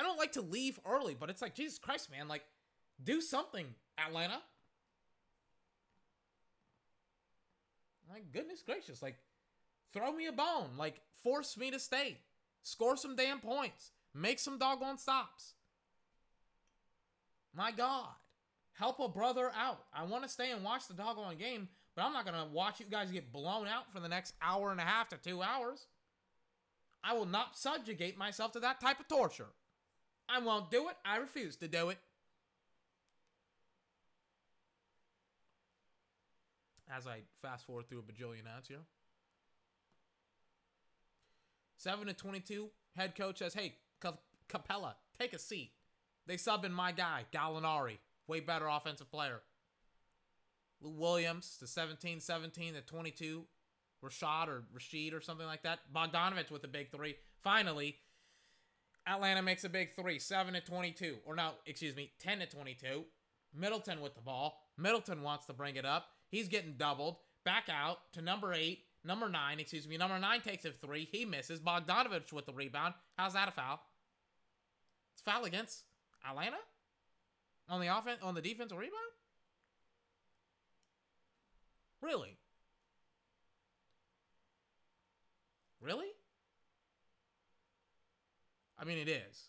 I 0.00 0.02
don't 0.02 0.18
like 0.18 0.32
to 0.32 0.40
leave 0.40 0.80
early, 0.86 1.14
but 1.14 1.28
it's 1.28 1.42
like 1.42 1.54
Jesus 1.54 1.78
Christ, 1.78 2.10
man, 2.10 2.26
like 2.26 2.42
do 3.04 3.20
something, 3.20 3.66
Atlanta. 3.98 4.40
My 8.08 8.20
goodness 8.32 8.62
gracious, 8.64 9.02
like 9.02 9.16
throw 9.92 10.10
me 10.10 10.26
a 10.26 10.32
bone, 10.32 10.70
like 10.78 11.02
force 11.22 11.58
me 11.58 11.70
to 11.70 11.78
stay. 11.78 12.16
Score 12.62 12.96
some 12.96 13.14
damn 13.14 13.40
points. 13.40 13.90
Make 14.14 14.38
some 14.38 14.58
doggone 14.58 14.96
stops. 14.96 15.52
My 17.54 17.70
God. 17.70 18.08
Help 18.72 19.00
a 19.00 19.08
brother 19.08 19.52
out. 19.54 19.84
I 19.92 20.04
want 20.04 20.22
to 20.22 20.30
stay 20.30 20.50
and 20.50 20.64
watch 20.64 20.88
the 20.88 20.94
doggone 20.94 21.36
game, 21.36 21.68
but 21.94 22.06
I'm 22.06 22.14
not 22.14 22.24
going 22.24 22.38
to 22.38 22.50
watch 22.50 22.80
you 22.80 22.86
guys 22.90 23.10
get 23.10 23.32
blown 23.32 23.66
out 23.66 23.92
for 23.92 24.00
the 24.00 24.08
next 24.08 24.32
hour 24.40 24.70
and 24.70 24.80
a 24.80 24.84
half 24.84 25.10
to 25.10 25.18
two 25.18 25.42
hours. 25.42 25.86
I 27.04 27.12
will 27.12 27.26
not 27.26 27.58
subjugate 27.58 28.16
myself 28.16 28.52
to 28.52 28.60
that 28.60 28.80
type 28.80 28.98
of 28.98 29.08
torture. 29.08 29.48
I 30.32 30.38
won't 30.38 30.70
do 30.70 30.88
it. 30.88 30.96
I 31.04 31.16
refuse 31.16 31.56
to 31.56 31.68
do 31.68 31.88
it. 31.88 31.98
As 36.94 37.06
I 37.06 37.20
fast 37.42 37.66
forward 37.66 37.88
through 37.88 38.00
a 38.00 38.02
bajillion 38.02 38.46
ads 38.56 38.68
here. 38.68 38.78
7 41.76 42.06
to 42.06 42.12
22, 42.12 42.68
head 42.96 43.16
coach 43.16 43.38
says, 43.38 43.54
Hey, 43.54 43.76
Capela, 44.48 44.94
take 45.18 45.32
a 45.32 45.38
seat. 45.38 45.72
They 46.26 46.36
sub 46.36 46.64
in 46.64 46.72
my 46.72 46.92
guy, 46.92 47.24
Gallinari. 47.32 47.98
Way 48.26 48.40
better 48.40 48.68
offensive 48.68 49.10
player. 49.10 49.40
Lou 50.80 50.90
Williams 50.90 51.56
to 51.58 51.66
17 51.66 52.20
17 52.20 52.74
to 52.74 52.80
22. 52.80 53.44
Rashad 54.04 54.48
or 54.48 54.64
Rashid 54.72 55.12
or 55.12 55.20
something 55.20 55.46
like 55.46 55.62
that. 55.62 55.80
Bogdanovich 55.94 56.50
with 56.50 56.64
a 56.64 56.68
big 56.68 56.90
three. 56.90 57.16
Finally, 57.42 57.96
Atlanta 59.06 59.42
makes 59.42 59.64
a 59.64 59.68
big 59.68 59.94
three, 59.94 60.18
7 60.18 60.54
to 60.54 60.60
22. 60.60 61.16
Or 61.26 61.34
no, 61.34 61.52
excuse 61.66 61.96
me, 61.96 62.12
10 62.20 62.40
to 62.40 62.46
22. 62.46 63.04
Middleton 63.54 64.00
with 64.00 64.14
the 64.14 64.20
ball. 64.20 64.60
Middleton 64.78 65.22
wants 65.22 65.46
to 65.46 65.52
bring 65.52 65.76
it 65.76 65.84
up. 65.84 66.06
He's 66.28 66.48
getting 66.48 66.74
doubled. 66.76 67.16
Back 67.44 67.68
out 67.70 67.98
to 68.12 68.22
number 68.22 68.52
eight. 68.52 68.84
Number 69.02 69.28
nine, 69.28 69.60
excuse 69.60 69.88
me. 69.88 69.96
Number 69.96 70.18
nine 70.18 70.42
takes 70.42 70.64
a 70.64 70.70
three. 70.72 71.08
He 71.10 71.24
misses. 71.24 71.58
Bogdanovich 71.58 72.32
with 72.32 72.46
the 72.46 72.52
rebound. 72.52 72.94
How's 73.16 73.32
that 73.32 73.48
a 73.48 73.52
foul? 73.52 73.80
It's 75.14 75.22
foul 75.22 75.44
against 75.44 75.84
Atlanta 76.28 76.58
on 77.68 77.80
the 77.80 77.86
offense 77.86 78.18
on 78.22 78.34
the 78.34 78.42
defensive 78.42 78.76
rebound. 78.76 78.94
Really? 82.02 82.36
Really? 85.80 86.08
I 88.80 88.84
mean, 88.84 88.98
it 88.98 89.08
is. 89.08 89.48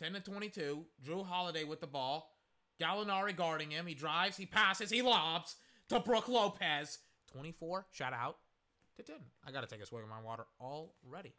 10 0.00 0.14
to 0.14 0.20
22. 0.20 0.84
Jrue 1.06 1.24
Holiday 1.24 1.64
with 1.64 1.80
the 1.80 1.86
ball. 1.86 2.34
Gallinari 2.80 3.36
guarding 3.36 3.70
him. 3.70 3.86
He 3.86 3.94
drives, 3.94 4.36
he 4.36 4.46
passes, 4.46 4.90
he 4.90 5.00
lobs 5.00 5.56
to 5.88 6.00
Brook 6.00 6.28
Lopez. 6.28 6.98
24, 7.32 7.86
shout 7.92 8.12
out 8.12 8.38
to 8.96 9.02
10. 9.02 9.16
I 9.46 9.52
got 9.52 9.60
to 9.60 9.66
take 9.68 9.82
a 9.82 9.86
swig 9.86 10.02
of 10.02 10.08
my 10.08 10.20
water 10.20 10.44
already. 10.60 11.34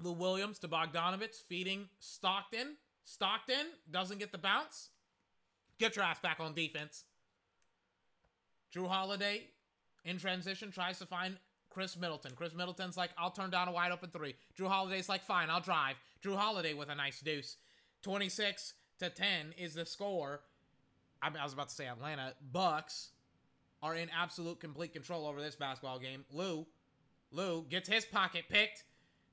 Lou 0.00 0.12
Williams 0.12 0.58
to 0.60 0.68
Bogdanovich, 0.68 1.42
feeding 1.48 1.88
Stockton. 1.98 2.76
Stockton 3.04 3.66
doesn't 3.90 4.18
get 4.18 4.32
the 4.32 4.38
bounce. 4.38 4.90
Get 5.78 5.96
your 5.96 6.04
ass 6.04 6.20
back 6.20 6.38
on 6.40 6.54
defense. 6.54 7.04
Jrue 8.74 8.88
Holiday 8.88 9.48
in 10.04 10.18
transition 10.18 10.70
tries 10.70 10.98
to 10.98 11.06
find 11.06 11.36
Khris 11.70 11.96
Middleton. 11.96 12.32
Khris 12.34 12.54
Middleton's 12.54 12.96
like, 12.96 13.10
I'll 13.18 13.30
turn 13.30 13.50
down 13.50 13.68
a 13.68 13.72
wide 13.72 13.92
open 13.92 14.10
three. 14.10 14.34
Jrue 14.58 14.68
Holiday's 14.68 15.08
like, 15.08 15.22
fine, 15.24 15.50
I'll 15.50 15.60
drive. 15.60 15.96
Jrue 16.24 16.36
Holiday 16.36 16.74
with 16.74 16.88
a 16.88 16.94
nice 16.94 17.20
deuce. 17.20 17.56
26 18.02 18.74
to 19.00 19.10
10 19.10 19.54
is 19.58 19.74
the 19.74 19.86
score. 19.86 20.40
I, 21.22 21.30
mean, 21.30 21.38
I 21.38 21.44
was 21.44 21.52
about 21.52 21.68
to 21.68 21.74
say 21.74 21.86
Atlanta. 21.86 22.34
Bucks 22.52 23.10
are 23.82 23.94
in 23.94 24.08
absolute 24.10 24.60
complete 24.60 24.92
control 24.92 25.26
over 25.26 25.40
this 25.40 25.56
basketball 25.56 25.98
game. 25.98 26.24
Lou, 26.32 26.66
Lou 27.30 27.64
gets 27.68 27.88
his 27.88 28.04
pocket 28.04 28.44
picked. 28.48 28.84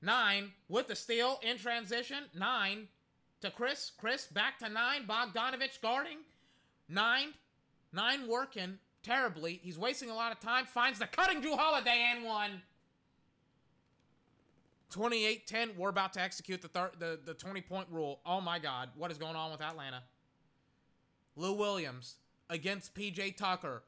Nine 0.02 0.52
with 0.68 0.88
the 0.88 0.96
steal 0.96 1.40
in 1.42 1.58
transition. 1.58 2.24
Nine 2.34 2.88
to 3.40 3.50
Khris. 3.50 3.92
Khris 3.98 4.26
back 4.26 4.58
to 4.58 4.68
nine. 4.68 5.06
Bogdanovich 5.06 5.80
guarding. 5.80 6.18
Nine. 6.88 7.32
Nine 7.92 8.28
working 8.28 8.78
terribly. 9.06 9.60
He's 9.62 9.78
wasting 9.78 10.10
a 10.10 10.14
lot 10.14 10.32
of 10.32 10.40
time. 10.40 10.66
Finds 10.66 10.98
the 10.98 11.06
cutting 11.06 11.40
Jrue 11.40 11.56
Holiday 11.56 12.10
and 12.14 12.24
one. 12.24 12.62
28-10. 14.92 15.76
We're 15.76 15.88
about 15.88 16.12
to 16.14 16.20
execute 16.20 16.62
the 16.62 16.68
thir- 16.68 16.92
the 16.98 17.18
the 17.24 17.34
20 17.34 17.60
point 17.62 17.88
rule. 17.90 18.20
Oh 18.26 18.40
my 18.40 18.58
God, 18.58 18.90
what 18.96 19.10
is 19.10 19.18
going 19.18 19.36
on 19.36 19.50
with 19.52 19.60
Atlanta? 19.60 20.02
Lou 21.36 21.52
Williams 21.52 22.16
against 22.48 22.94
PJ 22.94 23.36
Tucker. 23.36 23.82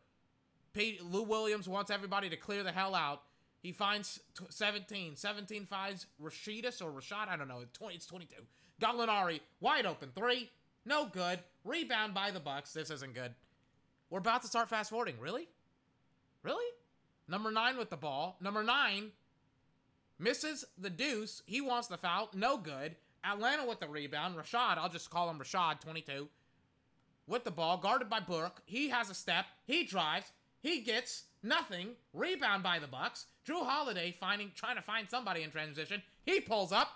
P- 0.73 0.99
Lou 1.03 1.23
Williams 1.23 1.69
wants 1.69 1.91
everybody 1.91 2.29
to 2.29 2.37
clear 2.37 2.63
the 2.63 2.73
hell 2.73 2.95
out. 2.95 3.23
He 3.63 3.73
finds 3.73 4.21
t- 4.39 4.45
17. 4.51 5.17
17 5.17 5.67
finds 5.67 6.07
Rashidus 6.23 6.83
or 6.83 6.91
Rashad. 6.91 7.29
I 7.29 7.37
don't 7.37 7.49
know. 7.49 7.63
20, 7.73 7.95
it's 7.97 8.07
22. 8.07 8.35
Gallinari, 8.81 9.41
wide 9.61 9.87
open. 9.87 10.11
Three. 10.15 10.51
No 10.85 11.07
good. 11.07 11.41
Rebound 11.65 12.15
by 12.15 12.31
the 12.31 12.41
Bucks. 12.41 12.73
This 12.73 12.91
isn't 12.91 13.15
good. 13.15 13.35
We're 14.11 14.21
about 14.21 14.43
to 14.43 14.49
start 14.49 14.69
fast 14.69 14.91
forwarding. 14.91 15.19
Really? 15.21 15.49
Really? 16.43 16.73
Number 17.29 17.51
nine 17.51 17.77
with 17.77 17.91
the 17.91 17.97
ball. 17.97 18.37
Number 18.41 18.63
nine 18.63 19.13
misses 20.19 20.65
the 20.79 20.91
deuce. 20.91 21.43
He 21.47 21.61
wants 21.61 21.89
the 21.89 21.99
foul. 21.99 22.31
No 22.35 22.57
good. 22.57 22.97
Atlanta 23.25 23.67
with 23.67 23.81
the 23.81 23.89
rebound. 23.89 24.37
Rashad, 24.37 24.79
I'll 24.79 24.89
just 24.89 25.11
call 25.11 25.29
him 25.29 25.39
Rashad, 25.39 25.81
22. 25.81 26.29
With 27.27 27.45
the 27.45 27.51
ball, 27.51 27.77
guarded 27.77 28.09
by 28.09 28.21
Burke. 28.21 28.63
He 28.65 28.89
has 28.89 29.11
a 29.11 29.15
step. 29.15 29.47
He 29.67 29.85
drives. 29.85 30.33
He 30.61 30.81
gets 30.81 31.25
nothing. 31.43 31.91
Rebound 32.15 32.63
by 32.63 32.79
the 32.79 32.87
Bucks. 32.87 33.27
Jrue 33.47 33.67
Holiday 33.67 34.17
finding 34.19 34.53
trying 34.55 34.77
to 34.77 34.83
find 34.83 35.11
somebody 35.11 35.43
in 35.43 35.51
transition. 35.51 36.03
He 36.25 36.41
pulls 36.41 36.73
up. 36.73 36.89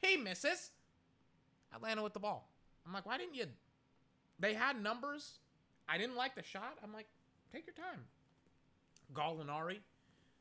He 0.00 0.16
misses. 0.16 0.70
Atlanta 1.74 2.02
with 2.02 2.12
the 2.12 2.20
ball. 2.20 2.48
I'm 2.86 2.92
like, 2.92 3.06
why 3.06 3.18
didn't 3.18 3.34
you? 3.34 3.46
They 4.38 4.54
had 4.54 4.80
numbers. 4.80 5.38
I 5.92 5.98
didn't 5.98 6.16
like 6.16 6.34
the 6.34 6.42
shot. 6.42 6.78
I'm 6.82 6.92
like, 6.92 7.06
take 7.52 7.66
your 7.66 7.74
time. 7.74 8.04
Gallinari, 9.12 9.80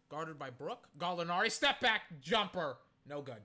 guarded 0.10 0.40
by 0.40 0.50
Brook. 0.50 0.88
Gallinari, 0.98 1.52
step 1.52 1.82
back 1.82 2.04
jumper. 2.22 2.78
No 3.06 3.22
good. 3.22 3.42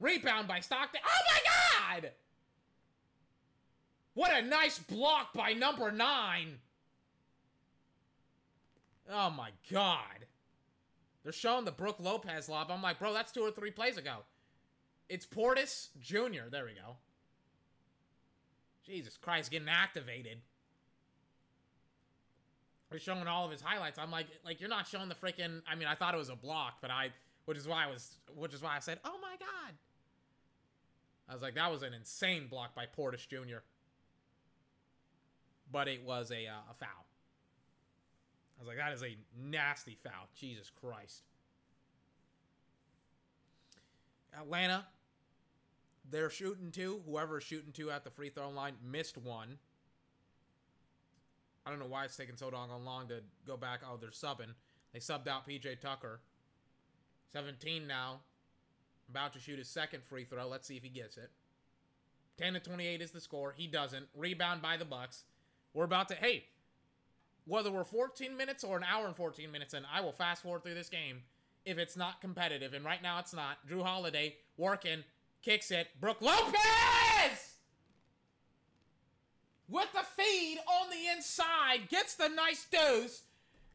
Rebound 0.00 0.48
by 0.48 0.58
Stockton. 0.58 1.00
Oh 1.06 1.32
my 1.32 2.00
God! 2.00 2.10
What 4.14 4.36
a 4.36 4.42
nice 4.42 4.80
block 4.80 5.32
by 5.34 5.52
number 5.52 5.92
nine. 5.92 6.58
Oh 9.08 9.30
my 9.30 9.50
God. 9.70 10.26
They're 11.22 11.32
showing 11.32 11.64
the 11.64 11.70
Brook 11.70 11.96
Lopez 12.00 12.48
lob. 12.48 12.72
I'm 12.72 12.82
like, 12.82 12.98
bro, 12.98 13.12
that's 13.12 13.30
two 13.30 13.42
or 13.42 13.52
three 13.52 13.70
plays 13.70 13.96
ago. 13.96 14.18
It's 15.08 15.26
Portis 15.26 15.88
Jr. 16.00 16.48
There 16.50 16.64
we 16.64 16.74
go. 16.74 16.96
Jesus 18.84 19.16
Christ, 19.16 19.52
getting 19.52 19.68
activated. 19.68 20.38
We're 22.94 23.00
showing 23.00 23.26
all 23.26 23.44
of 23.44 23.50
his 23.50 23.60
highlights. 23.60 23.98
I'm 23.98 24.12
like, 24.12 24.28
like 24.44 24.60
you're 24.60 24.70
not 24.70 24.86
showing 24.86 25.08
the 25.08 25.16
freaking. 25.16 25.62
I 25.68 25.74
mean, 25.74 25.88
I 25.88 25.96
thought 25.96 26.14
it 26.14 26.16
was 26.16 26.28
a 26.28 26.36
block, 26.36 26.74
but 26.80 26.92
I, 26.92 27.08
which 27.44 27.58
is 27.58 27.66
why 27.66 27.82
I 27.82 27.90
was, 27.90 28.18
which 28.36 28.54
is 28.54 28.62
why 28.62 28.76
I 28.76 28.78
said, 28.78 29.00
oh 29.04 29.16
my 29.20 29.32
god. 29.40 29.74
I 31.28 31.32
was 31.32 31.42
like, 31.42 31.56
that 31.56 31.72
was 31.72 31.82
an 31.82 31.92
insane 31.92 32.46
block 32.46 32.72
by 32.72 32.84
Portis 32.86 33.26
Jr. 33.26 33.64
But 35.72 35.88
it 35.88 36.04
was 36.04 36.30
a, 36.30 36.46
uh, 36.46 36.70
a 36.70 36.74
foul. 36.78 37.06
I 38.56 38.62
was 38.62 38.68
like, 38.68 38.76
that 38.76 38.92
is 38.92 39.02
a 39.02 39.16
nasty 39.36 39.98
foul. 40.04 40.28
Jesus 40.38 40.70
Christ. 40.70 41.24
Atlanta, 44.38 44.86
they're 46.08 46.30
shooting 46.30 46.70
two. 46.70 47.02
Whoever's 47.08 47.42
shooting 47.42 47.72
two 47.72 47.90
at 47.90 48.04
the 48.04 48.10
free 48.10 48.28
throw 48.28 48.50
line 48.50 48.74
missed 48.88 49.18
one. 49.18 49.58
I 51.66 51.70
don't 51.70 51.78
know 51.78 51.86
why 51.86 52.04
it's 52.04 52.16
taking 52.16 52.36
so 52.36 52.50
doggone 52.50 52.84
long 52.84 53.08
to 53.08 53.20
go 53.46 53.56
back. 53.56 53.80
Oh, 53.84 53.96
they're 53.98 54.10
subbing. 54.10 54.54
They 54.92 54.98
subbed 54.98 55.28
out 55.28 55.48
PJ 55.48 55.80
Tucker. 55.80 56.20
17 57.32 57.86
now. 57.86 58.20
About 59.08 59.32
to 59.34 59.38
shoot 59.38 59.58
his 59.58 59.68
second 59.68 60.02
free 60.04 60.24
throw. 60.24 60.46
Let's 60.46 60.66
see 60.66 60.76
if 60.76 60.82
he 60.82 60.88
gets 60.88 61.16
it. 61.16 61.30
10 62.38 62.54
to 62.54 62.60
28 62.60 63.00
is 63.00 63.10
the 63.10 63.20
score. 63.20 63.54
He 63.56 63.66
doesn't. 63.66 64.06
Rebound 64.16 64.62
by 64.62 64.76
the 64.76 64.84
Bucks. 64.84 65.24
We're 65.72 65.84
about 65.84 66.08
to 66.08 66.14
hey, 66.14 66.44
whether 67.46 67.70
we're 67.70 67.84
14 67.84 68.36
minutes 68.36 68.64
or 68.64 68.76
an 68.76 68.84
hour 68.84 69.06
and 69.06 69.16
14 69.16 69.50
minutes 69.50 69.74
in, 69.74 69.84
I 69.92 70.00
will 70.00 70.12
fast 70.12 70.42
forward 70.42 70.62
through 70.62 70.74
this 70.74 70.88
game 70.88 71.22
if 71.64 71.78
it's 71.78 71.96
not 71.96 72.20
competitive. 72.20 72.74
And 72.74 72.84
right 72.84 73.02
now 73.02 73.18
it's 73.18 73.34
not. 73.34 73.58
Jrue 73.68 73.82
Holiday 73.82 74.36
working, 74.56 75.04
kicks 75.42 75.70
it. 75.70 75.88
Brook 76.00 76.20
Lopez! 76.20 77.53
With 79.68 79.88
the 79.92 80.04
feed 80.16 80.58
on 80.66 80.90
the 80.90 81.16
inside, 81.16 81.88
gets 81.88 82.14
the 82.14 82.28
nice 82.28 82.66
dose. 82.70 83.22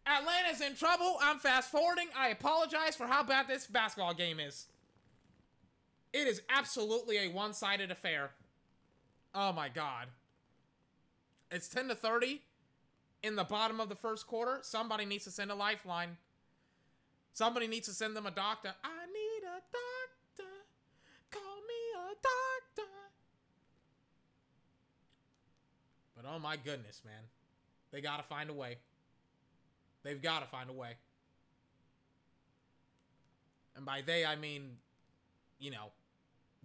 Atlanta's 0.05 0.61
in 0.61 0.75
trouble. 0.75 1.17
I'm 1.21 1.39
fast 1.39 1.71
forwarding. 1.71 2.07
I 2.17 2.29
apologize 2.29 2.95
for 2.95 3.07
how 3.07 3.23
bad 3.23 3.47
this 3.47 3.67
basketball 3.67 4.13
game 4.13 4.39
is. 4.39 4.67
It 6.13 6.27
is 6.27 6.41
absolutely 6.49 7.17
a 7.17 7.27
one 7.27 7.53
sided 7.53 7.91
affair. 7.91 8.31
Oh 9.35 9.51
my 9.51 9.69
god. 9.69 10.07
It's 11.51 11.67
10 11.67 11.89
to 11.89 11.95
30 11.95 12.41
in 13.23 13.35
the 13.35 13.43
bottom 13.43 13.79
of 13.79 13.89
the 13.89 13.95
first 13.95 14.27
quarter. 14.27 14.59
Somebody 14.61 15.05
needs 15.05 15.25
to 15.25 15.31
send 15.31 15.51
a 15.51 15.55
lifeline. 15.55 16.17
Somebody 17.33 17.67
needs 17.67 17.87
to 17.87 17.93
send 17.93 18.15
them 18.15 18.25
a 18.25 18.31
doctor 18.31 18.73
need 19.13 19.43
a 19.47 19.59
doctor. 19.71 20.59
But 26.19 26.29
oh 26.29 26.39
my 26.39 26.57
goodness, 26.57 27.01
man. 27.05 27.23
They 27.91 28.01
got 28.01 28.17
to 28.17 28.23
find 28.23 28.49
a 28.49 28.53
way. 28.53 28.77
They've 30.03 30.21
got 30.21 30.41
to 30.41 30.47
find 30.47 30.69
a 30.69 30.73
way. 30.73 30.97
And 33.75 33.85
by 33.85 34.01
they, 34.05 34.25
I 34.25 34.35
mean, 34.35 34.77
you 35.59 35.71
know, 35.71 35.91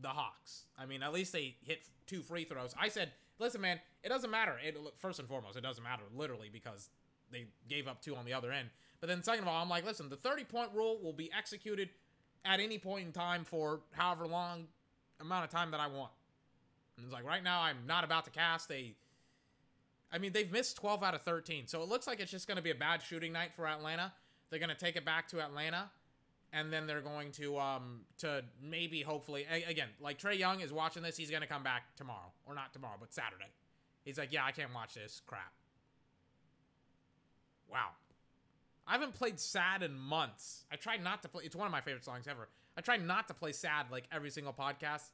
the 0.01 0.09
Hawks. 0.09 0.65
I 0.79 0.87
mean, 0.87 1.03
at 1.03 1.13
least 1.13 1.33
they 1.33 1.57
hit 1.63 1.87
two 2.07 2.23
free 2.23 2.45
throws. 2.45 2.75
I 2.79 2.89
said, 2.89 3.13
listen, 3.39 3.61
man, 3.61 3.79
it 4.03 4.09
doesn't 4.09 4.31
matter. 4.31 4.57
It, 4.63 4.77
first 4.97 5.21
and 5.21 5.29
foremost, 5.29 5.57
it 5.57 5.63
doesn't 5.63 5.85
matter 5.85 6.03
literally 6.15 6.51
because 6.53 6.91
they 7.31 7.47
gave 7.69 7.87
up 7.87 8.03
two 8.03 8.17
on 8.17 8.25
the 8.25 8.33
other 8.33 8.51
end. 8.51 8.69
But 9.01 9.09
then 9.09 9.23
second 9.23 9.45
of 9.45 9.49
all, 9.49 9.63
I'm 9.63 9.69
like, 9.69 9.85
listen, 9.85 10.09
the 10.09 10.17
30 10.17 10.45
point 10.45 10.71
rule 10.75 10.99
will 11.03 11.13
be 11.13 11.31
executed 11.37 11.91
at 12.45 12.59
any 12.59 12.79
point 12.79 13.07
in 13.07 13.13
time 13.13 13.45
for 13.45 13.81
however 13.93 14.27
long 14.27 14.67
amount 15.21 15.45
of 15.45 15.51
time 15.51 15.71
that 15.71 15.81
I 15.81 15.87
want. 15.87 16.11
And 16.97 17.05
it's 17.05 17.13
like 17.13 17.25
right 17.25 17.43
now 17.43 17.61
I'm 17.61 17.87
not 17.87 18.03
about 18.05 18.25
to 18.25 18.31
cast 18.31 18.71
a 18.73 18.95
I 20.15 20.19
mean, 20.19 20.33
they've 20.33 20.51
missed 20.51 20.77
12 20.77 21.03
out 21.03 21.15
of 21.15 21.23
13. 21.23 21.67
So 21.67 21.83
it 21.83 21.89
looks 21.89 22.07
like 22.07 22.21
it's 22.21 22.31
just 22.31 22.47
going 22.47 22.57
to 22.57 22.63
be 22.63 22.71
a 22.71 22.75
bad 22.75 23.03
shooting 23.03 23.33
night 23.33 23.51
for 23.55 23.67
Atlanta. 23.67 24.13
They're 24.49 24.61
going 24.61 24.71
to 24.71 24.77
take 24.77 24.97
it 24.97 25.05
back 25.05 25.29
to 25.29 25.43
Atlanta 25.43 25.91
and 26.55 26.73
then 26.73 26.87
they're 26.87 27.01
going 27.01 27.33
to 27.33 27.59
um 27.59 28.03
to 28.19 28.43
maybe 28.63 29.03
hopefully 29.03 29.45
again, 29.69 29.89
like 30.01 30.19
Trae 30.19 30.39
Young 30.39 30.61
is 30.61 30.73
watching 30.73 31.03
this, 31.03 31.17
he's 31.17 31.31
going 31.31 31.43
to 31.43 31.49
come 31.49 31.65
back 31.65 31.95
tomorrow 31.97 32.33
or 32.47 32.55
not 32.55 32.73
tomorrow, 32.73 32.95
but 32.99 33.13
Saturday. 33.13 33.51
He's 34.05 34.19
like, 34.19 34.33
"Yeah, 34.33 34.45
I 34.45 34.53
can't 34.53 34.73
watch 34.73 34.95
this 34.95 35.21
crap." 35.27 35.53
Wow. 37.71 37.89
I 38.87 38.93
haven't 38.93 39.15
played 39.15 39.41
sad 39.41 39.83
in 39.83 39.99
months. 39.99 40.65
I 40.71 40.77
try 40.77 40.99
not 40.99 41.23
to 41.23 41.29
play. 41.29 41.45
It's 41.45 41.57
one 41.57 41.67
of 41.67 41.73
my 41.73 41.81
favorite 41.81 42.05
songs 42.05 42.29
ever. 42.29 42.49
I 42.77 42.83
try 42.83 42.99
not 42.99 43.29
to 43.29 43.35
play 43.35 43.53
sad 43.53 43.87
like 43.91 44.05
every 44.13 44.31
single 44.31 44.53
podcast. 44.53 45.11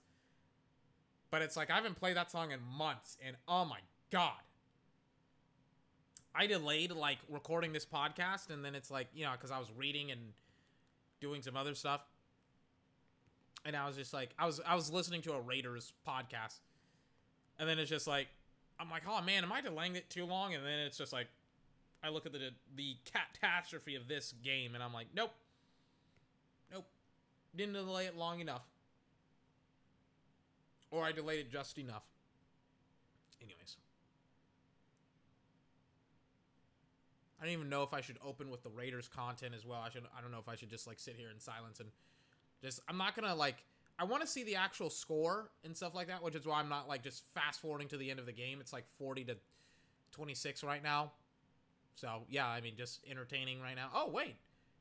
But 1.30 1.42
it's 1.42 1.56
like 1.56 1.70
I 1.70 1.76
haven't 1.76 1.94
played 1.94 2.16
that 2.16 2.30
song 2.30 2.50
in 2.50 2.58
months, 2.60 3.16
and 3.24 3.36
oh 3.48 3.64
my 3.64 3.78
god. 4.10 4.42
I 6.34 6.46
delayed 6.46 6.92
like 6.92 7.18
recording 7.28 7.72
this 7.72 7.84
podcast, 7.84 8.50
and 8.50 8.64
then 8.64 8.74
it's 8.74 8.90
like 8.90 9.08
you 9.14 9.24
know 9.24 9.32
because 9.32 9.50
I 9.50 9.58
was 9.58 9.68
reading 9.76 10.10
and 10.10 10.20
doing 11.20 11.42
some 11.42 11.56
other 11.56 11.74
stuff, 11.74 12.02
and 13.64 13.76
I 13.76 13.86
was 13.86 13.96
just 13.96 14.12
like 14.12 14.30
I 14.38 14.46
was 14.46 14.60
I 14.66 14.74
was 14.74 14.92
listening 14.92 15.22
to 15.22 15.32
a 15.32 15.40
Raiders 15.40 15.92
podcast, 16.06 16.60
and 17.58 17.68
then 17.68 17.78
it's 17.78 17.90
just 17.90 18.06
like 18.06 18.28
I'm 18.78 18.90
like 18.90 19.02
oh 19.08 19.20
man, 19.22 19.44
am 19.44 19.52
I 19.52 19.60
delaying 19.60 19.96
it 19.96 20.08
too 20.08 20.24
long? 20.24 20.54
And 20.54 20.64
then 20.64 20.78
it's 20.80 20.96
just 20.96 21.12
like 21.12 21.26
I 22.02 22.08
look 22.08 22.26
at 22.26 22.32
the 22.32 22.50
the 22.76 22.96
catastrophe 23.04 23.96
of 23.96 24.08
this 24.08 24.32
game, 24.42 24.74
and 24.74 24.82
I'm 24.82 24.92
like, 24.94 25.08
nope, 25.14 25.32
nope, 26.72 26.86
didn't 27.56 27.74
delay 27.74 28.06
it 28.06 28.16
long 28.16 28.40
enough, 28.40 28.62
or 30.90 31.04
I 31.04 31.12
delayed 31.12 31.40
it 31.40 31.50
just 31.50 31.76
enough. 31.78 32.04
Anyways, 33.42 33.76
I 37.40 37.44
don't 37.44 37.54
even 37.54 37.68
know 37.68 37.82
if 37.82 37.94
I 37.94 38.00
should 38.00 38.18
open 38.24 38.50
with 38.50 38.62
the 38.62 38.70
Raiders 38.70 39.08
content 39.08 39.54
as 39.54 39.64
well. 39.64 39.80
I 39.84 39.90
should. 39.90 40.02
I 40.16 40.20
don't 40.20 40.30
know 40.30 40.38
if 40.38 40.48
I 40.48 40.56
should 40.56 40.70
just 40.70 40.86
like 40.86 40.98
sit 40.98 41.16
here 41.16 41.30
in 41.32 41.40
silence 41.40 41.80
and 41.80 41.88
just. 42.62 42.80
I'm 42.88 42.98
not 42.98 43.16
gonna 43.16 43.34
like. 43.34 43.64
I 43.98 44.04
want 44.04 44.22
to 44.22 44.28
see 44.28 44.44
the 44.44 44.56
actual 44.56 44.90
score 44.90 45.50
and 45.64 45.76
stuff 45.76 45.94
like 45.94 46.08
that, 46.08 46.22
which 46.22 46.34
is 46.34 46.46
why 46.46 46.60
I'm 46.60 46.68
not 46.68 46.88
like 46.88 47.02
just 47.02 47.24
fast 47.26 47.60
forwarding 47.60 47.88
to 47.88 47.96
the 47.96 48.10
end 48.10 48.18
of 48.18 48.26
the 48.26 48.32
game. 48.32 48.58
It's 48.60 48.72
like 48.72 48.84
40 48.98 49.24
to 49.24 49.36
26 50.12 50.64
right 50.64 50.82
now. 50.82 51.12
So 51.94 52.22
yeah, 52.28 52.46
I 52.46 52.60
mean, 52.60 52.74
just 52.76 53.00
entertaining 53.10 53.60
right 53.60 53.76
now. 53.76 53.88
Oh 53.94 54.08
wait, 54.10 54.36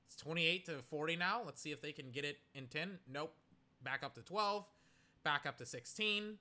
it's 0.05 0.15
28 0.15 0.65
to 0.65 0.81
40 0.89 1.15
now. 1.15 1.41
Let's 1.45 1.61
see 1.61 1.71
if 1.71 1.81
they 1.81 1.91
can 1.91 2.11
get 2.11 2.25
it 2.25 2.39
in 2.55 2.67
10. 2.67 2.99
Nope. 3.11 3.33
Back 3.83 4.03
up 4.03 4.15
to 4.15 4.21
12. 4.21 4.65
Back 5.23 5.45
up 5.45 5.57
to 5.57 5.65
16. 5.65 6.37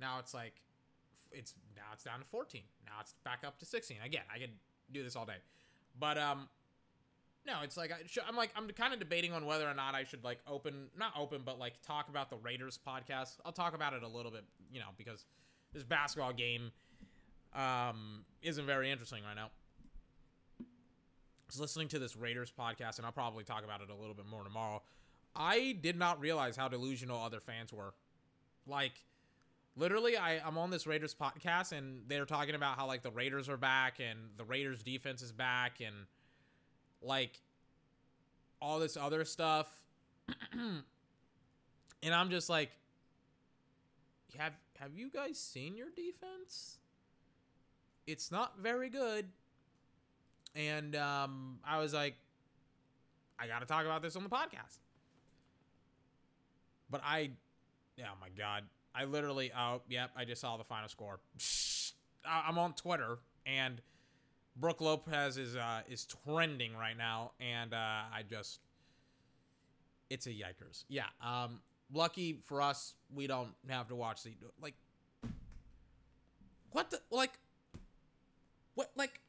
Now 0.00 0.18
it's 0.20 0.32
like, 0.32 0.54
it's 1.32 1.54
now 1.76 1.82
it's 1.92 2.04
down 2.04 2.20
to 2.20 2.24
14. 2.26 2.62
Now 2.86 2.92
it's 3.00 3.14
back 3.24 3.40
up 3.46 3.58
to 3.58 3.66
16. 3.66 3.98
Again, 4.04 4.22
I 4.34 4.38
could 4.38 4.52
do 4.92 5.02
this 5.02 5.16
all 5.16 5.26
day, 5.26 5.36
but 5.98 6.18
um, 6.18 6.48
no, 7.46 7.54
it's 7.62 7.76
like 7.76 7.92
I, 7.92 8.28
am 8.28 8.36
like 8.36 8.50
I'm 8.56 8.68
kind 8.68 8.92
of 8.92 8.98
debating 8.98 9.32
on 9.32 9.46
whether 9.46 9.68
or 9.68 9.74
not 9.74 9.94
I 9.94 10.04
should 10.04 10.24
like 10.24 10.38
open, 10.46 10.88
not 10.96 11.12
open, 11.18 11.42
but 11.44 11.58
like 11.58 11.80
talk 11.82 12.08
about 12.08 12.30
the 12.30 12.36
Raiders 12.36 12.78
podcast. 12.86 13.36
I'll 13.44 13.52
talk 13.52 13.74
about 13.74 13.94
it 13.94 14.02
a 14.02 14.08
little 14.08 14.30
bit, 14.30 14.44
you 14.70 14.80
know, 14.80 14.88
because 14.96 15.24
this 15.72 15.82
basketball 15.82 16.32
game 16.32 16.70
um, 17.54 18.24
isn't 18.42 18.66
very 18.66 18.90
interesting 18.90 19.22
right 19.24 19.36
now. 19.36 19.50
I 20.60 20.64
was 21.48 21.60
listening 21.60 21.88
to 21.88 21.98
this 21.98 22.16
Raiders 22.16 22.52
podcast, 22.56 22.98
and 22.98 23.06
I'll 23.06 23.12
probably 23.12 23.44
talk 23.44 23.64
about 23.64 23.80
it 23.80 23.88
a 23.88 23.94
little 23.94 24.14
bit 24.14 24.26
more 24.26 24.44
tomorrow. 24.44 24.82
I 25.34 25.76
did 25.80 25.96
not 25.96 26.20
realize 26.20 26.56
how 26.56 26.68
delusional 26.68 27.22
other 27.22 27.40
fans 27.40 27.72
were. 27.72 27.94
Like, 28.66 28.92
literally, 29.76 30.16
I, 30.16 30.40
I'm 30.46 30.58
on 30.58 30.70
this 30.70 30.86
Raiders 30.86 31.14
podcast, 31.14 31.72
and 31.72 32.02
they're 32.08 32.26
talking 32.26 32.54
about 32.54 32.76
how, 32.76 32.86
like, 32.86 33.02
the 33.02 33.10
Raiders 33.10 33.48
are 33.48 33.56
back, 33.56 34.00
and 34.00 34.18
the 34.36 34.44
Raiders 34.44 34.82
defense 34.82 35.22
is 35.22 35.32
back, 35.32 35.80
and, 35.80 35.94
like, 37.02 37.40
all 38.60 38.78
this 38.78 38.96
other 38.96 39.24
stuff. 39.24 39.68
and 40.52 40.84
I'm 42.04 42.30
just 42.30 42.50
like, 42.50 42.70
have 44.36 44.52
have 44.78 44.94
you 44.94 45.10
guys 45.10 45.38
seen 45.38 45.76
your 45.76 45.88
defense? 45.96 46.78
it's 48.08 48.32
not 48.32 48.58
very 48.58 48.88
good. 48.88 49.28
And 50.56 50.96
um, 50.96 51.58
I 51.64 51.78
was 51.78 51.92
like, 51.92 52.14
I 53.38 53.46
got 53.46 53.60
to 53.60 53.66
talk 53.66 53.84
about 53.84 54.02
this 54.02 54.16
on 54.16 54.24
the 54.24 54.30
podcast. 54.30 54.78
But 56.90 57.02
I, 57.04 57.30
oh 58.00 58.16
my 58.18 58.28
God. 58.36 58.64
I 58.98 59.04
literally, 59.04 59.52
oh, 59.56 59.82
yep, 59.88 60.10
I 60.16 60.24
just 60.24 60.40
saw 60.40 60.56
the 60.56 60.64
final 60.64 60.88
score. 60.88 61.20
I'm 62.26 62.58
on 62.58 62.72
Twitter 62.72 63.18
and 63.46 63.80
Brook 64.56 64.80
Lopez 64.80 65.36
is 65.36 65.54
uh, 65.54 65.82
is 65.88 66.04
trending 66.04 66.76
right 66.76 66.96
now, 66.96 67.30
and 67.40 67.72
uh, 67.72 67.76
I 67.76 68.24
just, 68.28 68.58
it's 70.10 70.26
a 70.26 70.30
yikers. 70.30 70.84
Yeah, 70.88 71.04
um, 71.24 71.60
lucky 71.92 72.40
for 72.44 72.60
us, 72.60 72.94
we 73.14 73.28
don't 73.28 73.50
have 73.68 73.88
to 73.88 73.94
watch 73.94 74.24
the 74.24 74.32
like. 74.60 74.74
What 76.72 76.90
the 76.90 77.00
like? 77.10 77.38
What 78.74 78.90
like 78.96 79.20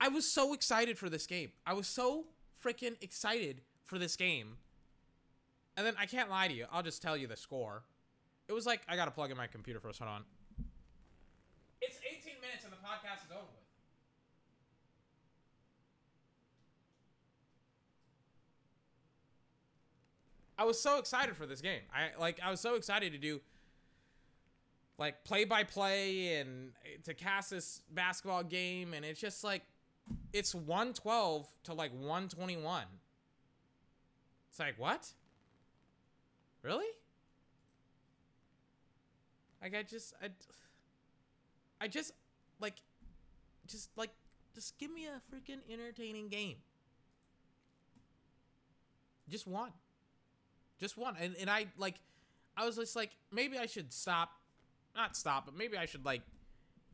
I 0.00 0.08
was 0.08 0.30
so 0.30 0.54
excited 0.54 0.98
for 0.98 1.10
this 1.10 1.26
game. 1.26 1.52
I 1.66 1.74
was 1.74 1.86
so 1.86 2.24
freaking 2.62 2.96
excited 3.02 3.60
for 3.84 3.98
this 3.98 4.16
game. 4.16 4.56
And 5.76 5.86
then 5.86 5.94
I 5.98 6.06
can't 6.06 6.30
lie 6.30 6.48
to 6.48 6.54
you. 6.54 6.66
I'll 6.72 6.82
just 6.82 7.02
tell 7.02 7.16
you 7.16 7.26
the 7.26 7.36
score. 7.36 7.82
It 8.48 8.52
was 8.52 8.66
like 8.66 8.82
I 8.88 8.96
gotta 8.96 9.10
plug 9.10 9.30
in 9.30 9.36
my 9.36 9.46
computer 9.46 9.80
first. 9.80 9.98
Hold 10.00 10.10
on. 10.10 10.24
It's 11.80 11.98
18 12.06 12.34
minutes 12.40 12.64
and 12.64 12.72
the 12.72 12.76
podcast 12.76 13.24
is 13.24 13.32
over 13.32 13.40
with. 13.40 13.64
I 20.56 20.64
was 20.64 20.80
so 20.80 20.98
excited 20.98 21.36
for 21.36 21.46
this 21.46 21.60
game. 21.60 21.80
I 21.92 22.18
like 22.20 22.40
I 22.42 22.50
was 22.50 22.60
so 22.60 22.76
excited 22.76 23.12
to 23.12 23.18
do 23.18 23.40
like 24.98 25.24
play 25.24 25.44
by 25.44 25.64
play 25.64 26.36
and 26.36 26.72
to 27.04 27.14
cast 27.14 27.50
this 27.50 27.82
basketball 27.90 28.44
game 28.44 28.94
and 28.94 29.04
it's 29.04 29.20
just 29.20 29.42
like 29.42 29.62
it's 30.32 30.54
112 30.54 31.46
to 31.64 31.74
like 31.74 31.90
121 31.92 32.84
it's 34.50 34.58
like 34.58 34.78
what 34.78 35.08
really 36.62 36.84
like 39.64 39.74
i 39.74 39.82
just 39.82 40.14
i 40.22 40.28
i 41.80 41.88
just 41.88 42.12
like 42.60 42.76
just 43.66 43.90
like 43.96 44.10
just 44.54 44.78
give 44.78 44.92
me 44.92 45.06
a 45.06 45.20
freaking 45.34 45.58
entertaining 45.72 46.28
game 46.28 46.58
just 49.28 49.48
one 49.48 49.72
just 50.78 50.96
one 50.96 51.16
and, 51.20 51.34
and 51.40 51.50
i 51.50 51.66
like 51.76 51.96
i 52.56 52.64
was 52.64 52.76
just 52.76 52.94
like 52.94 53.10
maybe 53.32 53.58
i 53.58 53.66
should 53.66 53.92
stop 53.92 54.30
not 54.94 55.16
stop, 55.16 55.46
but 55.46 55.56
maybe 55.56 55.76
I 55.76 55.86
should 55.86 56.04
like, 56.04 56.22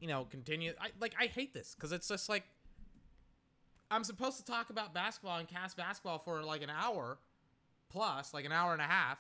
you 0.01 0.09
know, 0.09 0.25
continue. 0.25 0.73
I 0.81 0.89
like 1.01 1.15
I 1.19 1.27
hate 1.27 1.53
this 1.53 1.75
because 1.75 1.93
it's 1.93 2.09
just 2.09 2.29
like 2.29 2.45
I'm 3.91 4.05
supposed 4.05 4.39
to 4.39 4.45
talk 4.45 4.71
about 4.71 4.95
basketball 4.95 5.39
and 5.39 5.49
cast 5.49 5.77
basketball 5.77 6.19
for 6.19 6.43
like 6.43 6.63
an 6.63 6.71
hour 6.71 7.19
plus, 7.91 8.33
like 8.33 8.45
an 8.45 8.53
hour 8.53 8.73
and 8.73 8.81
a 8.81 8.87
half. 8.87 9.19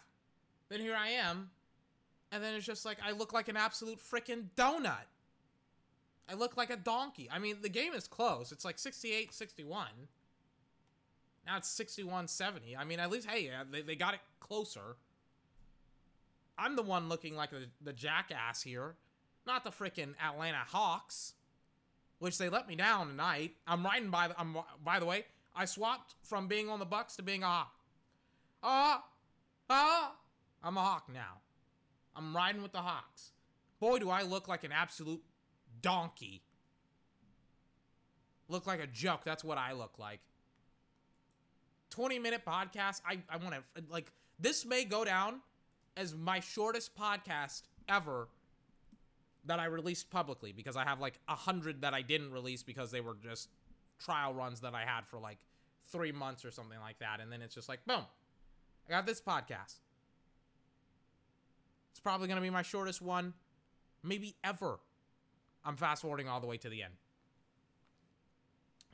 Then 0.68 0.80
here 0.80 0.94
I 0.96 1.08
am, 1.08 1.50
and 2.32 2.42
then 2.42 2.54
it's 2.54 2.66
just 2.66 2.84
like 2.84 2.98
I 3.04 3.12
look 3.12 3.32
like 3.32 3.48
an 3.48 3.56
absolute 3.56 3.98
freaking 3.98 4.44
donut. 4.56 5.06
I 6.28 6.34
look 6.34 6.56
like 6.56 6.70
a 6.70 6.76
donkey. 6.76 7.28
I 7.30 7.38
mean, 7.38 7.56
the 7.60 7.68
game 7.68 7.92
is 7.92 8.06
close. 8.06 8.52
It's 8.52 8.64
like 8.64 8.78
68 8.78 9.34
61. 9.34 9.86
Now 11.46 11.56
it's 11.56 11.68
61 11.68 12.28
70. 12.28 12.76
I 12.76 12.84
mean, 12.84 13.00
at 13.00 13.10
least, 13.10 13.28
hey, 13.28 13.50
they, 13.70 13.82
they 13.82 13.96
got 13.96 14.14
it 14.14 14.20
closer. 14.38 14.96
I'm 16.56 16.76
the 16.76 16.82
one 16.82 17.08
looking 17.08 17.34
like 17.34 17.50
the, 17.50 17.68
the 17.82 17.92
jackass 17.92 18.62
here, 18.62 18.94
not 19.46 19.64
the 19.64 19.70
freaking 19.70 20.14
Atlanta 20.22 20.58
Hawks, 20.68 21.34
which 22.18 22.38
they 22.38 22.48
let 22.48 22.68
me 22.68 22.76
down 22.76 23.08
tonight. 23.08 23.52
I'm 23.66 23.84
riding 23.84 24.10
by 24.10 24.28
the. 24.28 24.38
I'm 24.38 24.56
by 24.84 25.00
the 25.00 25.06
way, 25.06 25.24
I 25.56 25.64
swapped 25.64 26.14
from 26.22 26.46
being 26.46 26.68
on 26.68 26.78
the 26.78 26.84
Bucks 26.84 27.16
to 27.16 27.22
being 27.22 27.42
a 27.42 27.46
Hawk. 27.46 27.72
Ah, 28.62 29.04
ah, 29.70 30.12
I'm 30.62 30.76
a 30.76 30.80
Hawk 30.80 31.08
now. 31.12 31.40
I'm 32.16 32.34
riding 32.34 32.62
with 32.62 32.72
the 32.72 32.78
Hawks. 32.78 33.32
Boy, 33.78 33.98
do 33.98 34.10
I 34.10 34.22
look 34.22 34.48
like 34.48 34.64
an 34.64 34.72
absolute 34.72 35.22
donkey. 35.80 36.42
Look 38.48 38.66
like 38.66 38.80
a 38.80 38.86
joke. 38.86 39.22
That's 39.24 39.44
what 39.44 39.58
I 39.58 39.72
look 39.72 39.98
like. 39.98 40.20
20 41.90 42.18
minute 42.18 42.42
podcast. 42.46 43.00
I, 43.06 43.18
I 43.28 43.36
want 43.36 43.54
to, 43.54 43.84
like, 43.88 44.12
this 44.38 44.64
may 44.64 44.84
go 44.84 45.04
down 45.04 45.40
as 45.96 46.14
my 46.14 46.40
shortest 46.40 46.96
podcast 46.96 47.62
ever 47.88 48.28
that 49.46 49.58
I 49.58 49.66
released 49.66 50.10
publicly 50.10 50.52
because 50.52 50.76
I 50.76 50.84
have 50.84 51.00
like 51.00 51.18
a 51.28 51.34
hundred 51.34 51.82
that 51.82 51.94
I 51.94 52.02
didn't 52.02 52.32
release 52.32 52.62
because 52.62 52.90
they 52.90 53.00
were 53.00 53.16
just 53.22 53.48
trial 53.98 54.34
runs 54.34 54.60
that 54.60 54.74
I 54.74 54.84
had 54.84 55.06
for 55.06 55.18
like 55.18 55.38
three 55.86 56.12
months 56.12 56.44
or 56.44 56.50
something 56.50 56.78
like 56.78 56.98
that. 56.98 57.20
And 57.20 57.32
then 57.32 57.42
it's 57.42 57.54
just 57.54 57.68
like, 57.68 57.84
boom, 57.86 58.02
I 58.88 58.90
got 58.90 59.06
this 59.06 59.20
podcast. 59.20 59.76
It's 61.90 62.00
probably 62.00 62.28
going 62.28 62.36
to 62.36 62.42
be 62.42 62.50
my 62.50 62.62
shortest 62.62 63.02
one, 63.02 63.34
maybe 64.02 64.36
ever. 64.44 64.78
I'm 65.64 65.76
fast 65.76 66.02
forwarding 66.02 66.28
all 66.28 66.40
the 66.40 66.46
way 66.46 66.56
to 66.58 66.68
the 66.68 66.82
end. 66.82 66.94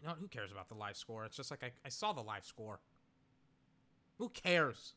You 0.00 0.08
know, 0.08 0.14
who 0.20 0.28
cares 0.28 0.52
about 0.52 0.68
the 0.68 0.74
live 0.74 0.96
score? 0.96 1.24
It's 1.24 1.36
just 1.36 1.50
like 1.50 1.62
I, 1.62 1.70
I 1.84 1.88
saw 1.88 2.12
the 2.12 2.22
live 2.22 2.44
score. 2.44 2.80
Who 4.18 4.28
cares? 4.28 4.94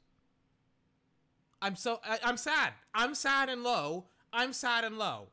I'm 1.61 1.75
so 1.75 1.99
I, 2.03 2.19
I'm 2.23 2.37
sad. 2.37 2.73
I'm 2.93 3.15
sad 3.15 3.49
and 3.49 3.63
low. 3.63 4.05
I'm 4.31 4.53
sad 4.53 4.83
and 4.83 4.97
low. 4.97 5.29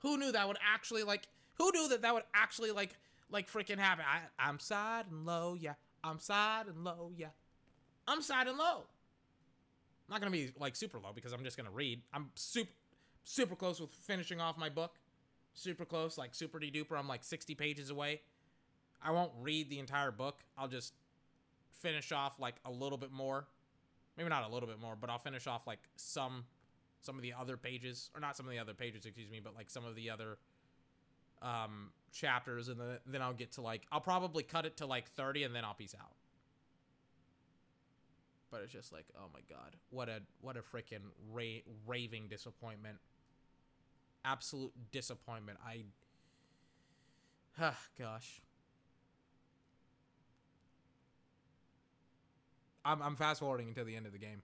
Who 0.00 0.18
knew 0.18 0.32
that 0.32 0.46
would 0.46 0.58
actually 0.62 1.02
like? 1.02 1.26
Who 1.54 1.70
knew 1.72 1.88
that 1.88 2.02
that 2.02 2.14
would 2.14 2.24
actually 2.34 2.70
like 2.70 2.96
like 3.30 3.50
freaking 3.50 3.78
happen? 3.78 4.04
I 4.08 4.20
I'm 4.38 4.58
sad 4.58 5.06
and 5.10 5.26
low. 5.26 5.56
Yeah. 5.58 5.74
I'm 6.02 6.18
sad 6.18 6.66
and 6.66 6.84
low. 6.84 7.10
Yeah. 7.16 7.28
I'm 8.06 8.22
sad 8.22 8.46
and 8.46 8.58
low. 8.58 8.84
I'm 10.08 10.12
not 10.12 10.20
gonna 10.20 10.30
be 10.30 10.50
like 10.58 10.76
super 10.76 10.98
low 10.98 11.12
because 11.14 11.32
I'm 11.32 11.44
just 11.44 11.56
gonna 11.56 11.70
read. 11.70 12.02
I'm 12.12 12.30
super 12.34 12.70
super 13.24 13.56
close 13.56 13.80
with 13.80 13.90
finishing 13.90 14.40
off 14.40 14.58
my 14.58 14.68
book. 14.68 14.98
Super 15.54 15.84
close, 15.84 16.18
like 16.18 16.34
super 16.34 16.58
de 16.58 16.70
duper. 16.70 16.98
I'm 16.98 17.08
like 17.08 17.24
60 17.24 17.54
pages 17.54 17.90
away. 17.90 18.20
I 19.02 19.12
won't 19.12 19.32
read 19.40 19.70
the 19.70 19.78
entire 19.78 20.10
book. 20.10 20.40
I'll 20.58 20.68
just 20.68 20.94
finish 21.72 22.12
off 22.12 22.40
like 22.40 22.56
a 22.64 22.70
little 22.70 22.98
bit 22.98 23.12
more. 23.12 23.46
Maybe 24.16 24.28
not 24.28 24.48
a 24.48 24.52
little 24.52 24.68
bit 24.68 24.80
more, 24.80 24.96
but 24.98 25.10
I'll 25.10 25.18
finish 25.18 25.46
off 25.46 25.66
like 25.66 25.80
some 25.96 26.44
some 27.00 27.16
of 27.16 27.22
the 27.22 27.34
other 27.38 27.56
pages 27.56 28.10
or 28.14 28.20
not 28.20 28.36
some 28.36 28.46
of 28.46 28.52
the 28.52 28.58
other 28.58 28.74
pages, 28.74 29.04
excuse 29.04 29.30
me, 29.30 29.40
but 29.42 29.54
like 29.54 29.70
some 29.70 29.84
of 29.84 29.94
the 29.94 30.10
other 30.10 30.38
um 31.42 31.90
chapters 32.12 32.68
and 32.68 32.80
then 32.80 32.98
then 33.06 33.22
I'll 33.22 33.34
get 33.34 33.52
to 33.52 33.60
like 33.60 33.82
I'll 33.92 34.00
probably 34.00 34.42
cut 34.42 34.64
it 34.64 34.78
to 34.78 34.86
like 34.86 35.08
30 35.10 35.44
and 35.44 35.54
then 35.54 35.64
I'll 35.64 35.74
peace 35.74 35.94
out. 35.98 36.12
But 38.54 38.62
it's 38.62 38.72
just 38.72 38.92
like, 38.92 39.06
oh 39.18 39.26
my 39.34 39.40
god, 39.50 39.74
what 39.90 40.08
a 40.08 40.20
what 40.40 40.56
a 40.56 40.60
freaking 40.60 41.10
ra- 41.32 41.64
raving 41.88 42.28
disappointment. 42.28 42.98
Absolute 44.24 44.70
disappointment. 44.92 45.58
I 45.66 45.82
Ah, 47.60 47.76
gosh. 47.98 48.40
I'm, 52.84 53.02
I'm 53.02 53.16
fast 53.16 53.40
forwarding 53.40 53.66
until 53.66 53.86
the 53.86 53.96
end 53.96 54.06
of 54.06 54.12
the 54.12 54.18
game. 54.18 54.40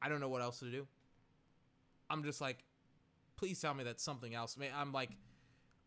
I 0.00 0.08
don't 0.08 0.20
know 0.20 0.28
what 0.28 0.42
else 0.42 0.60
to 0.60 0.70
do. 0.70 0.86
I'm 2.08 2.22
just 2.22 2.40
like, 2.40 2.58
please 3.36 3.60
tell 3.60 3.74
me 3.74 3.82
that 3.82 4.00
something 4.00 4.32
else. 4.32 4.56
I'm 4.78 4.92
like, 4.92 5.10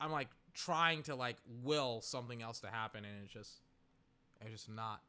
I'm 0.02 0.12
like 0.12 0.28
trying 0.54 1.04
to 1.04 1.16
like 1.16 1.38
will 1.64 2.02
something 2.02 2.42
else 2.42 2.60
to 2.60 2.68
happen, 2.68 3.06
and 3.06 3.24
it's 3.24 3.32
just, 3.32 3.62
it's 4.42 4.52
just 4.52 4.70
not. 4.70 5.00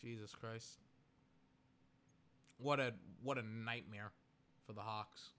Jesus 0.00 0.32
Christ. 0.34 0.78
What 2.58 2.80
a 2.80 2.94
what 3.22 3.38
a 3.38 3.42
nightmare 3.42 4.12
for 4.66 4.72
the 4.72 4.80
Hawks. 4.80 5.30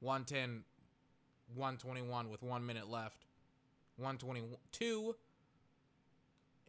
110 0.00 0.64
121 1.54 2.30
with 2.30 2.42
1 2.42 2.66
minute 2.66 2.88
left. 2.88 3.26
122 3.96 5.14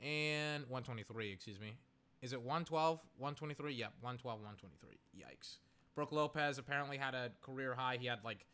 and 0.03 0.63
123, 0.63 1.31
excuse 1.31 1.59
me. 1.59 1.77
Is 2.21 2.33
it 2.33 2.39
112, 2.39 2.99
123? 3.17 3.73
Yep, 3.73 3.93
112, 4.01 4.39
123. 4.39 4.97
Yikes. 5.17 5.57
Brook 5.95 6.12
Lopez 6.12 6.57
apparently 6.57 6.97
had 6.97 7.13
a 7.13 7.31
career 7.41 7.75
high. 7.75 7.97
He 7.99 8.07
had 8.07 8.19
like 8.23 8.45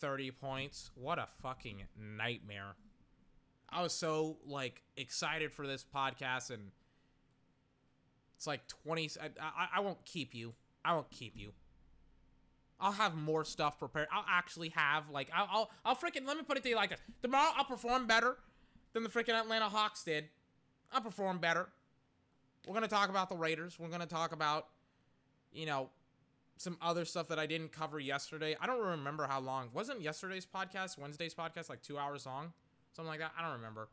30 0.00 0.30
points. 0.32 0.90
What 0.94 1.18
a 1.18 1.26
fucking 1.42 1.84
nightmare. 1.96 2.74
I 3.68 3.82
was 3.82 3.92
so 3.92 4.38
like 4.46 4.82
excited 4.96 5.52
for 5.52 5.66
this 5.66 5.84
podcast 5.94 6.50
and 6.50 6.70
it's 8.42 8.46
like 8.48 8.66
20 8.66 9.08
I, 9.20 9.26
I, 9.40 9.68
I 9.76 9.80
won't 9.82 10.04
keep 10.04 10.34
you. 10.34 10.52
I 10.84 10.94
won't 10.94 11.08
keep 11.12 11.36
you. 11.36 11.52
I'll 12.80 12.90
have 12.90 13.14
more 13.14 13.44
stuff 13.44 13.78
prepared. 13.78 14.08
I'll 14.10 14.24
actually 14.28 14.70
have 14.70 15.08
like 15.10 15.30
I'll 15.32 15.48
I'll, 15.48 15.70
I'll 15.84 15.94
freaking 15.94 16.26
let 16.26 16.36
me 16.36 16.42
put 16.42 16.56
it 16.56 16.64
to 16.64 16.68
you 16.68 16.74
like 16.74 16.90
this. 16.90 16.98
Tomorrow 17.22 17.52
I'll 17.56 17.64
perform 17.64 18.08
better 18.08 18.36
than 18.94 19.04
the 19.04 19.08
freaking 19.08 19.40
Atlanta 19.40 19.66
Hawks 19.66 20.02
did. 20.02 20.24
I'll 20.90 21.00
perform 21.00 21.38
better. 21.38 21.68
We're 22.66 22.74
gonna 22.74 22.88
talk 22.88 23.10
about 23.10 23.28
the 23.28 23.36
Raiders. 23.36 23.78
We're 23.78 23.86
gonna 23.86 24.06
talk 24.06 24.32
about, 24.32 24.66
you 25.52 25.66
know, 25.66 25.90
some 26.56 26.76
other 26.82 27.04
stuff 27.04 27.28
that 27.28 27.38
I 27.38 27.46
didn't 27.46 27.70
cover 27.70 28.00
yesterday. 28.00 28.56
I 28.60 28.66
don't 28.66 28.84
remember 28.84 29.28
how 29.28 29.38
long. 29.38 29.68
Wasn't 29.72 30.00
yesterday's 30.00 30.46
podcast, 30.46 30.98
Wednesday's 30.98 31.32
podcast, 31.32 31.70
like 31.70 31.82
two 31.82 31.96
hours 31.96 32.26
long? 32.26 32.52
Something 32.90 33.08
like 33.08 33.20
that. 33.20 33.30
I 33.38 33.42
don't 33.42 33.52
remember. 33.52 33.88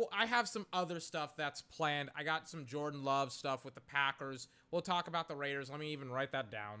But 0.00 0.08
I 0.16 0.26
have 0.26 0.48
some 0.48 0.66
other 0.72 1.00
stuff 1.00 1.36
that's 1.36 1.62
planned. 1.62 2.10
I 2.16 2.22
got 2.22 2.48
some 2.48 2.66
Jordan 2.66 3.04
Love 3.04 3.32
stuff 3.32 3.64
with 3.64 3.74
the 3.74 3.80
Packers. 3.80 4.48
We'll 4.70 4.82
talk 4.82 5.08
about 5.08 5.28
the 5.28 5.34
Raiders. 5.34 5.70
Let 5.70 5.80
me 5.80 5.92
even 5.92 6.10
write 6.10 6.32
that 6.32 6.50
down. 6.50 6.80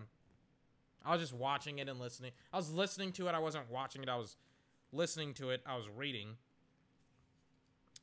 I 1.04 1.12
was 1.12 1.20
just 1.20 1.34
watching 1.34 1.78
it 1.78 1.88
and 1.88 1.98
listening. 1.98 2.32
I 2.52 2.56
was 2.56 2.72
listening 2.72 3.12
to 3.12 3.28
it. 3.28 3.34
I 3.34 3.38
wasn't 3.38 3.70
watching 3.70 4.02
it. 4.02 4.08
I 4.08 4.16
was 4.16 4.36
listening 4.92 5.34
to 5.34 5.50
it. 5.50 5.62
I 5.66 5.76
was 5.76 5.86
reading. 5.96 6.36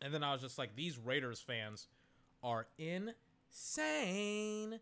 And 0.02 0.14
then 0.14 0.24
I 0.24 0.32
was 0.32 0.42
just 0.42 0.58
like, 0.58 0.76
these 0.76 0.98
Raiders 0.98 1.40
fans 1.40 1.88
are 2.44 2.68
insane. 2.78 4.80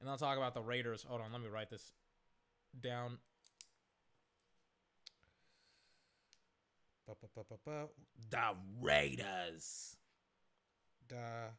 And 0.00 0.08
I'll 0.08 0.16
talk 0.16 0.36
about 0.36 0.54
the 0.54 0.62
Raiders. 0.62 1.04
Hold 1.08 1.20
on, 1.20 1.32
let 1.32 1.40
me 1.40 1.48
write 1.48 1.70
this 1.70 1.92
down. 2.80 3.18
The 8.30 8.54
Raiders. 8.80 9.96
The 11.08 11.50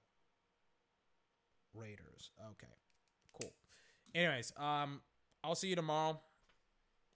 Raiders. 1.74 2.32
Okay. 2.52 2.74
Cool. 3.40 3.54
Anyways, 4.14 4.54
um, 4.58 5.02
I'll 5.44 5.56
see 5.56 5.70
you 5.70 5.76
tomorrow. 5.76 6.20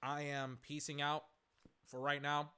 I 0.02 0.24
am 0.24 0.58
piecing 0.62 1.02
out 1.02 1.24
for 1.88 2.00
right 2.00 2.22
now. 2.22 2.52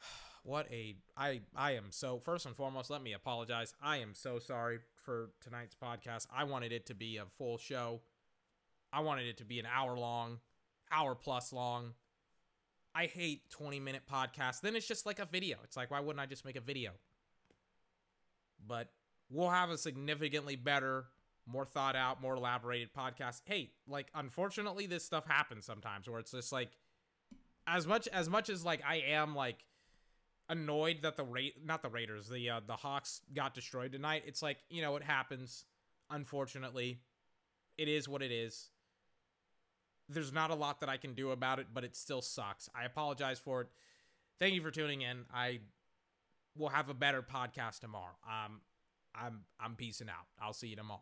What 0.44 0.66
a 0.72 0.96
I 1.14 1.42
I 1.54 1.72
am 1.72 1.86
so 1.90 2.18
first 2.18 2.46
and 2.46 2.56
foremost, 2.56 2.88
let 2.88 3.02
me 3.02 3.12
apologize. 3.12 3.74
I 3.82 3.98
am 3.98 4.14
so 4.14 4.38
sorry 4.38 4.78
for 4.94 5.30
tonight's 5.42 5.74
podcast. 5.74 6.26
I 6.34 6.44
wanted 6.44 6.72
it 6.72 6.86
to 6.86 6.94
be 6.94 7.18
a 7.18 7.26
full 7.26 7.58
show. 7.58 8.00
I 8.90 9.00
wanted 9.00 9.26
it 9.26 9.36
to 9.38 9.44
be 9.44 9.58
an 9.58 9.66
hour 9.66 9.98
long, 9.98 10.38
hour 10.90 11.14
plus 11.14 11.52
long. 11.52 11.92
I 12.94 13.06
hate 13.06 13.48
20 13.50 13.80
minute 13.80 14.02
podcasts. 14.10 14.60
Then 14.60 14.76
it's 14.76 14.86
just 14.86 15.06
like 15.06 15.18
a 15.18 15.26
video. 15.26 15.58
It's 15.64 15.76
like, 15.76 15.90
why 15.90 16.00
wouldn't 16.00 16.20
I 16.20 16.26
just 16.26 16.44
make 16.44 16.56
a 16.56 16.60
video? 16.60 16.92
But 18.66 18.88
we'll 19.30 19.50
have 19.50 19.70
a 19.70 19.78
significantly 19.78 20.56
better, 20.56 21.06
more 21.46 21.64
thought 21.64 21.96
out, 21.96 22.20
more 22.20 22.34
elaborated 22.34 22.90
podcast. 22.92 23.42
Hey, 23.44 23.70
like, 23.86 24.08
unfortunately, 24.14 24.86
this 24.86 25.04
stuff 25.04 25.26
happens 25.26 25.64
sometimes 25.64 26.08
where 26.08 26.18
it's 26.18 26.32
just 26.32 26.52
like, 26.52 26.70
as 27.68 27.86
much 27.86 28.08
as 28.08 28.28
much 28.28 28.48
as 28.48 28.64
like 28.64 28.80
I 28.86 28.96
am 29.08 29.34
like 29.36 29.64
annoyed 30.48 31.02
that 31.02 31.16
the 31.16 31.24
rate 31.24 31.54
not 31.64 31.82
the 31.82 31.90
Raiders 31.90 32.28
the 32.28 32.48
uh, 32.50 32.60
the 32.66 32.76
Hawks 32.76 33.20
got 33.34 33.54
destroyed 33.54 33.92
tonight. 33.92 34.24
It's 34.26 34.42
like 34.42 34.58
you 34.70 34.82
know 34.82 34.96
it 34.96 35.02
happens. 35.02 35.64
Unfortunately, 36.10 37.00
it 37.76 37.88
is 37.88 38.08
what 38.08 38.22
it 38.22 38.32
is. 38.32 38.70
There's 40.08 40.32
not 40.32 40.50
a 40.50 40.54
lot 40.54 40.80
that 40.80 40.88
I 40.88 40.96
can 40.96 41.14
do 41.14 41.30
about 41.30 41.58
it, 41.58 41.66
but 41.72 41.84
it 41.84 41.94
still 41.96 42.22
sucks. 42.22 42.68
I 42.74 42.84
apologize 42.84 43.38
for 43.38 43.62
it. 43.62 43.68
Thank 44.38 44.54
you 44.54 44.62
for 44.62 44.70
tuning 44.70 45.02
in. 45.02 45.24
I 45.32 45.60
will 46.56 46.70
have 46.70 46.88
a 46.88 46.94
better 46.94 47.22
podcast 47.22 47.80
tomorrow. 47.80 48.16
Um, 48.26 48.60
I'm 49.14 49.40
I'm 49.60 49.74
peacing 49.74 50.08
out. 50.08 50.26
I'll 50.40 50.52
see 50.52 50.68
you 50.68 50.76
tomorrow. 50.76 51.00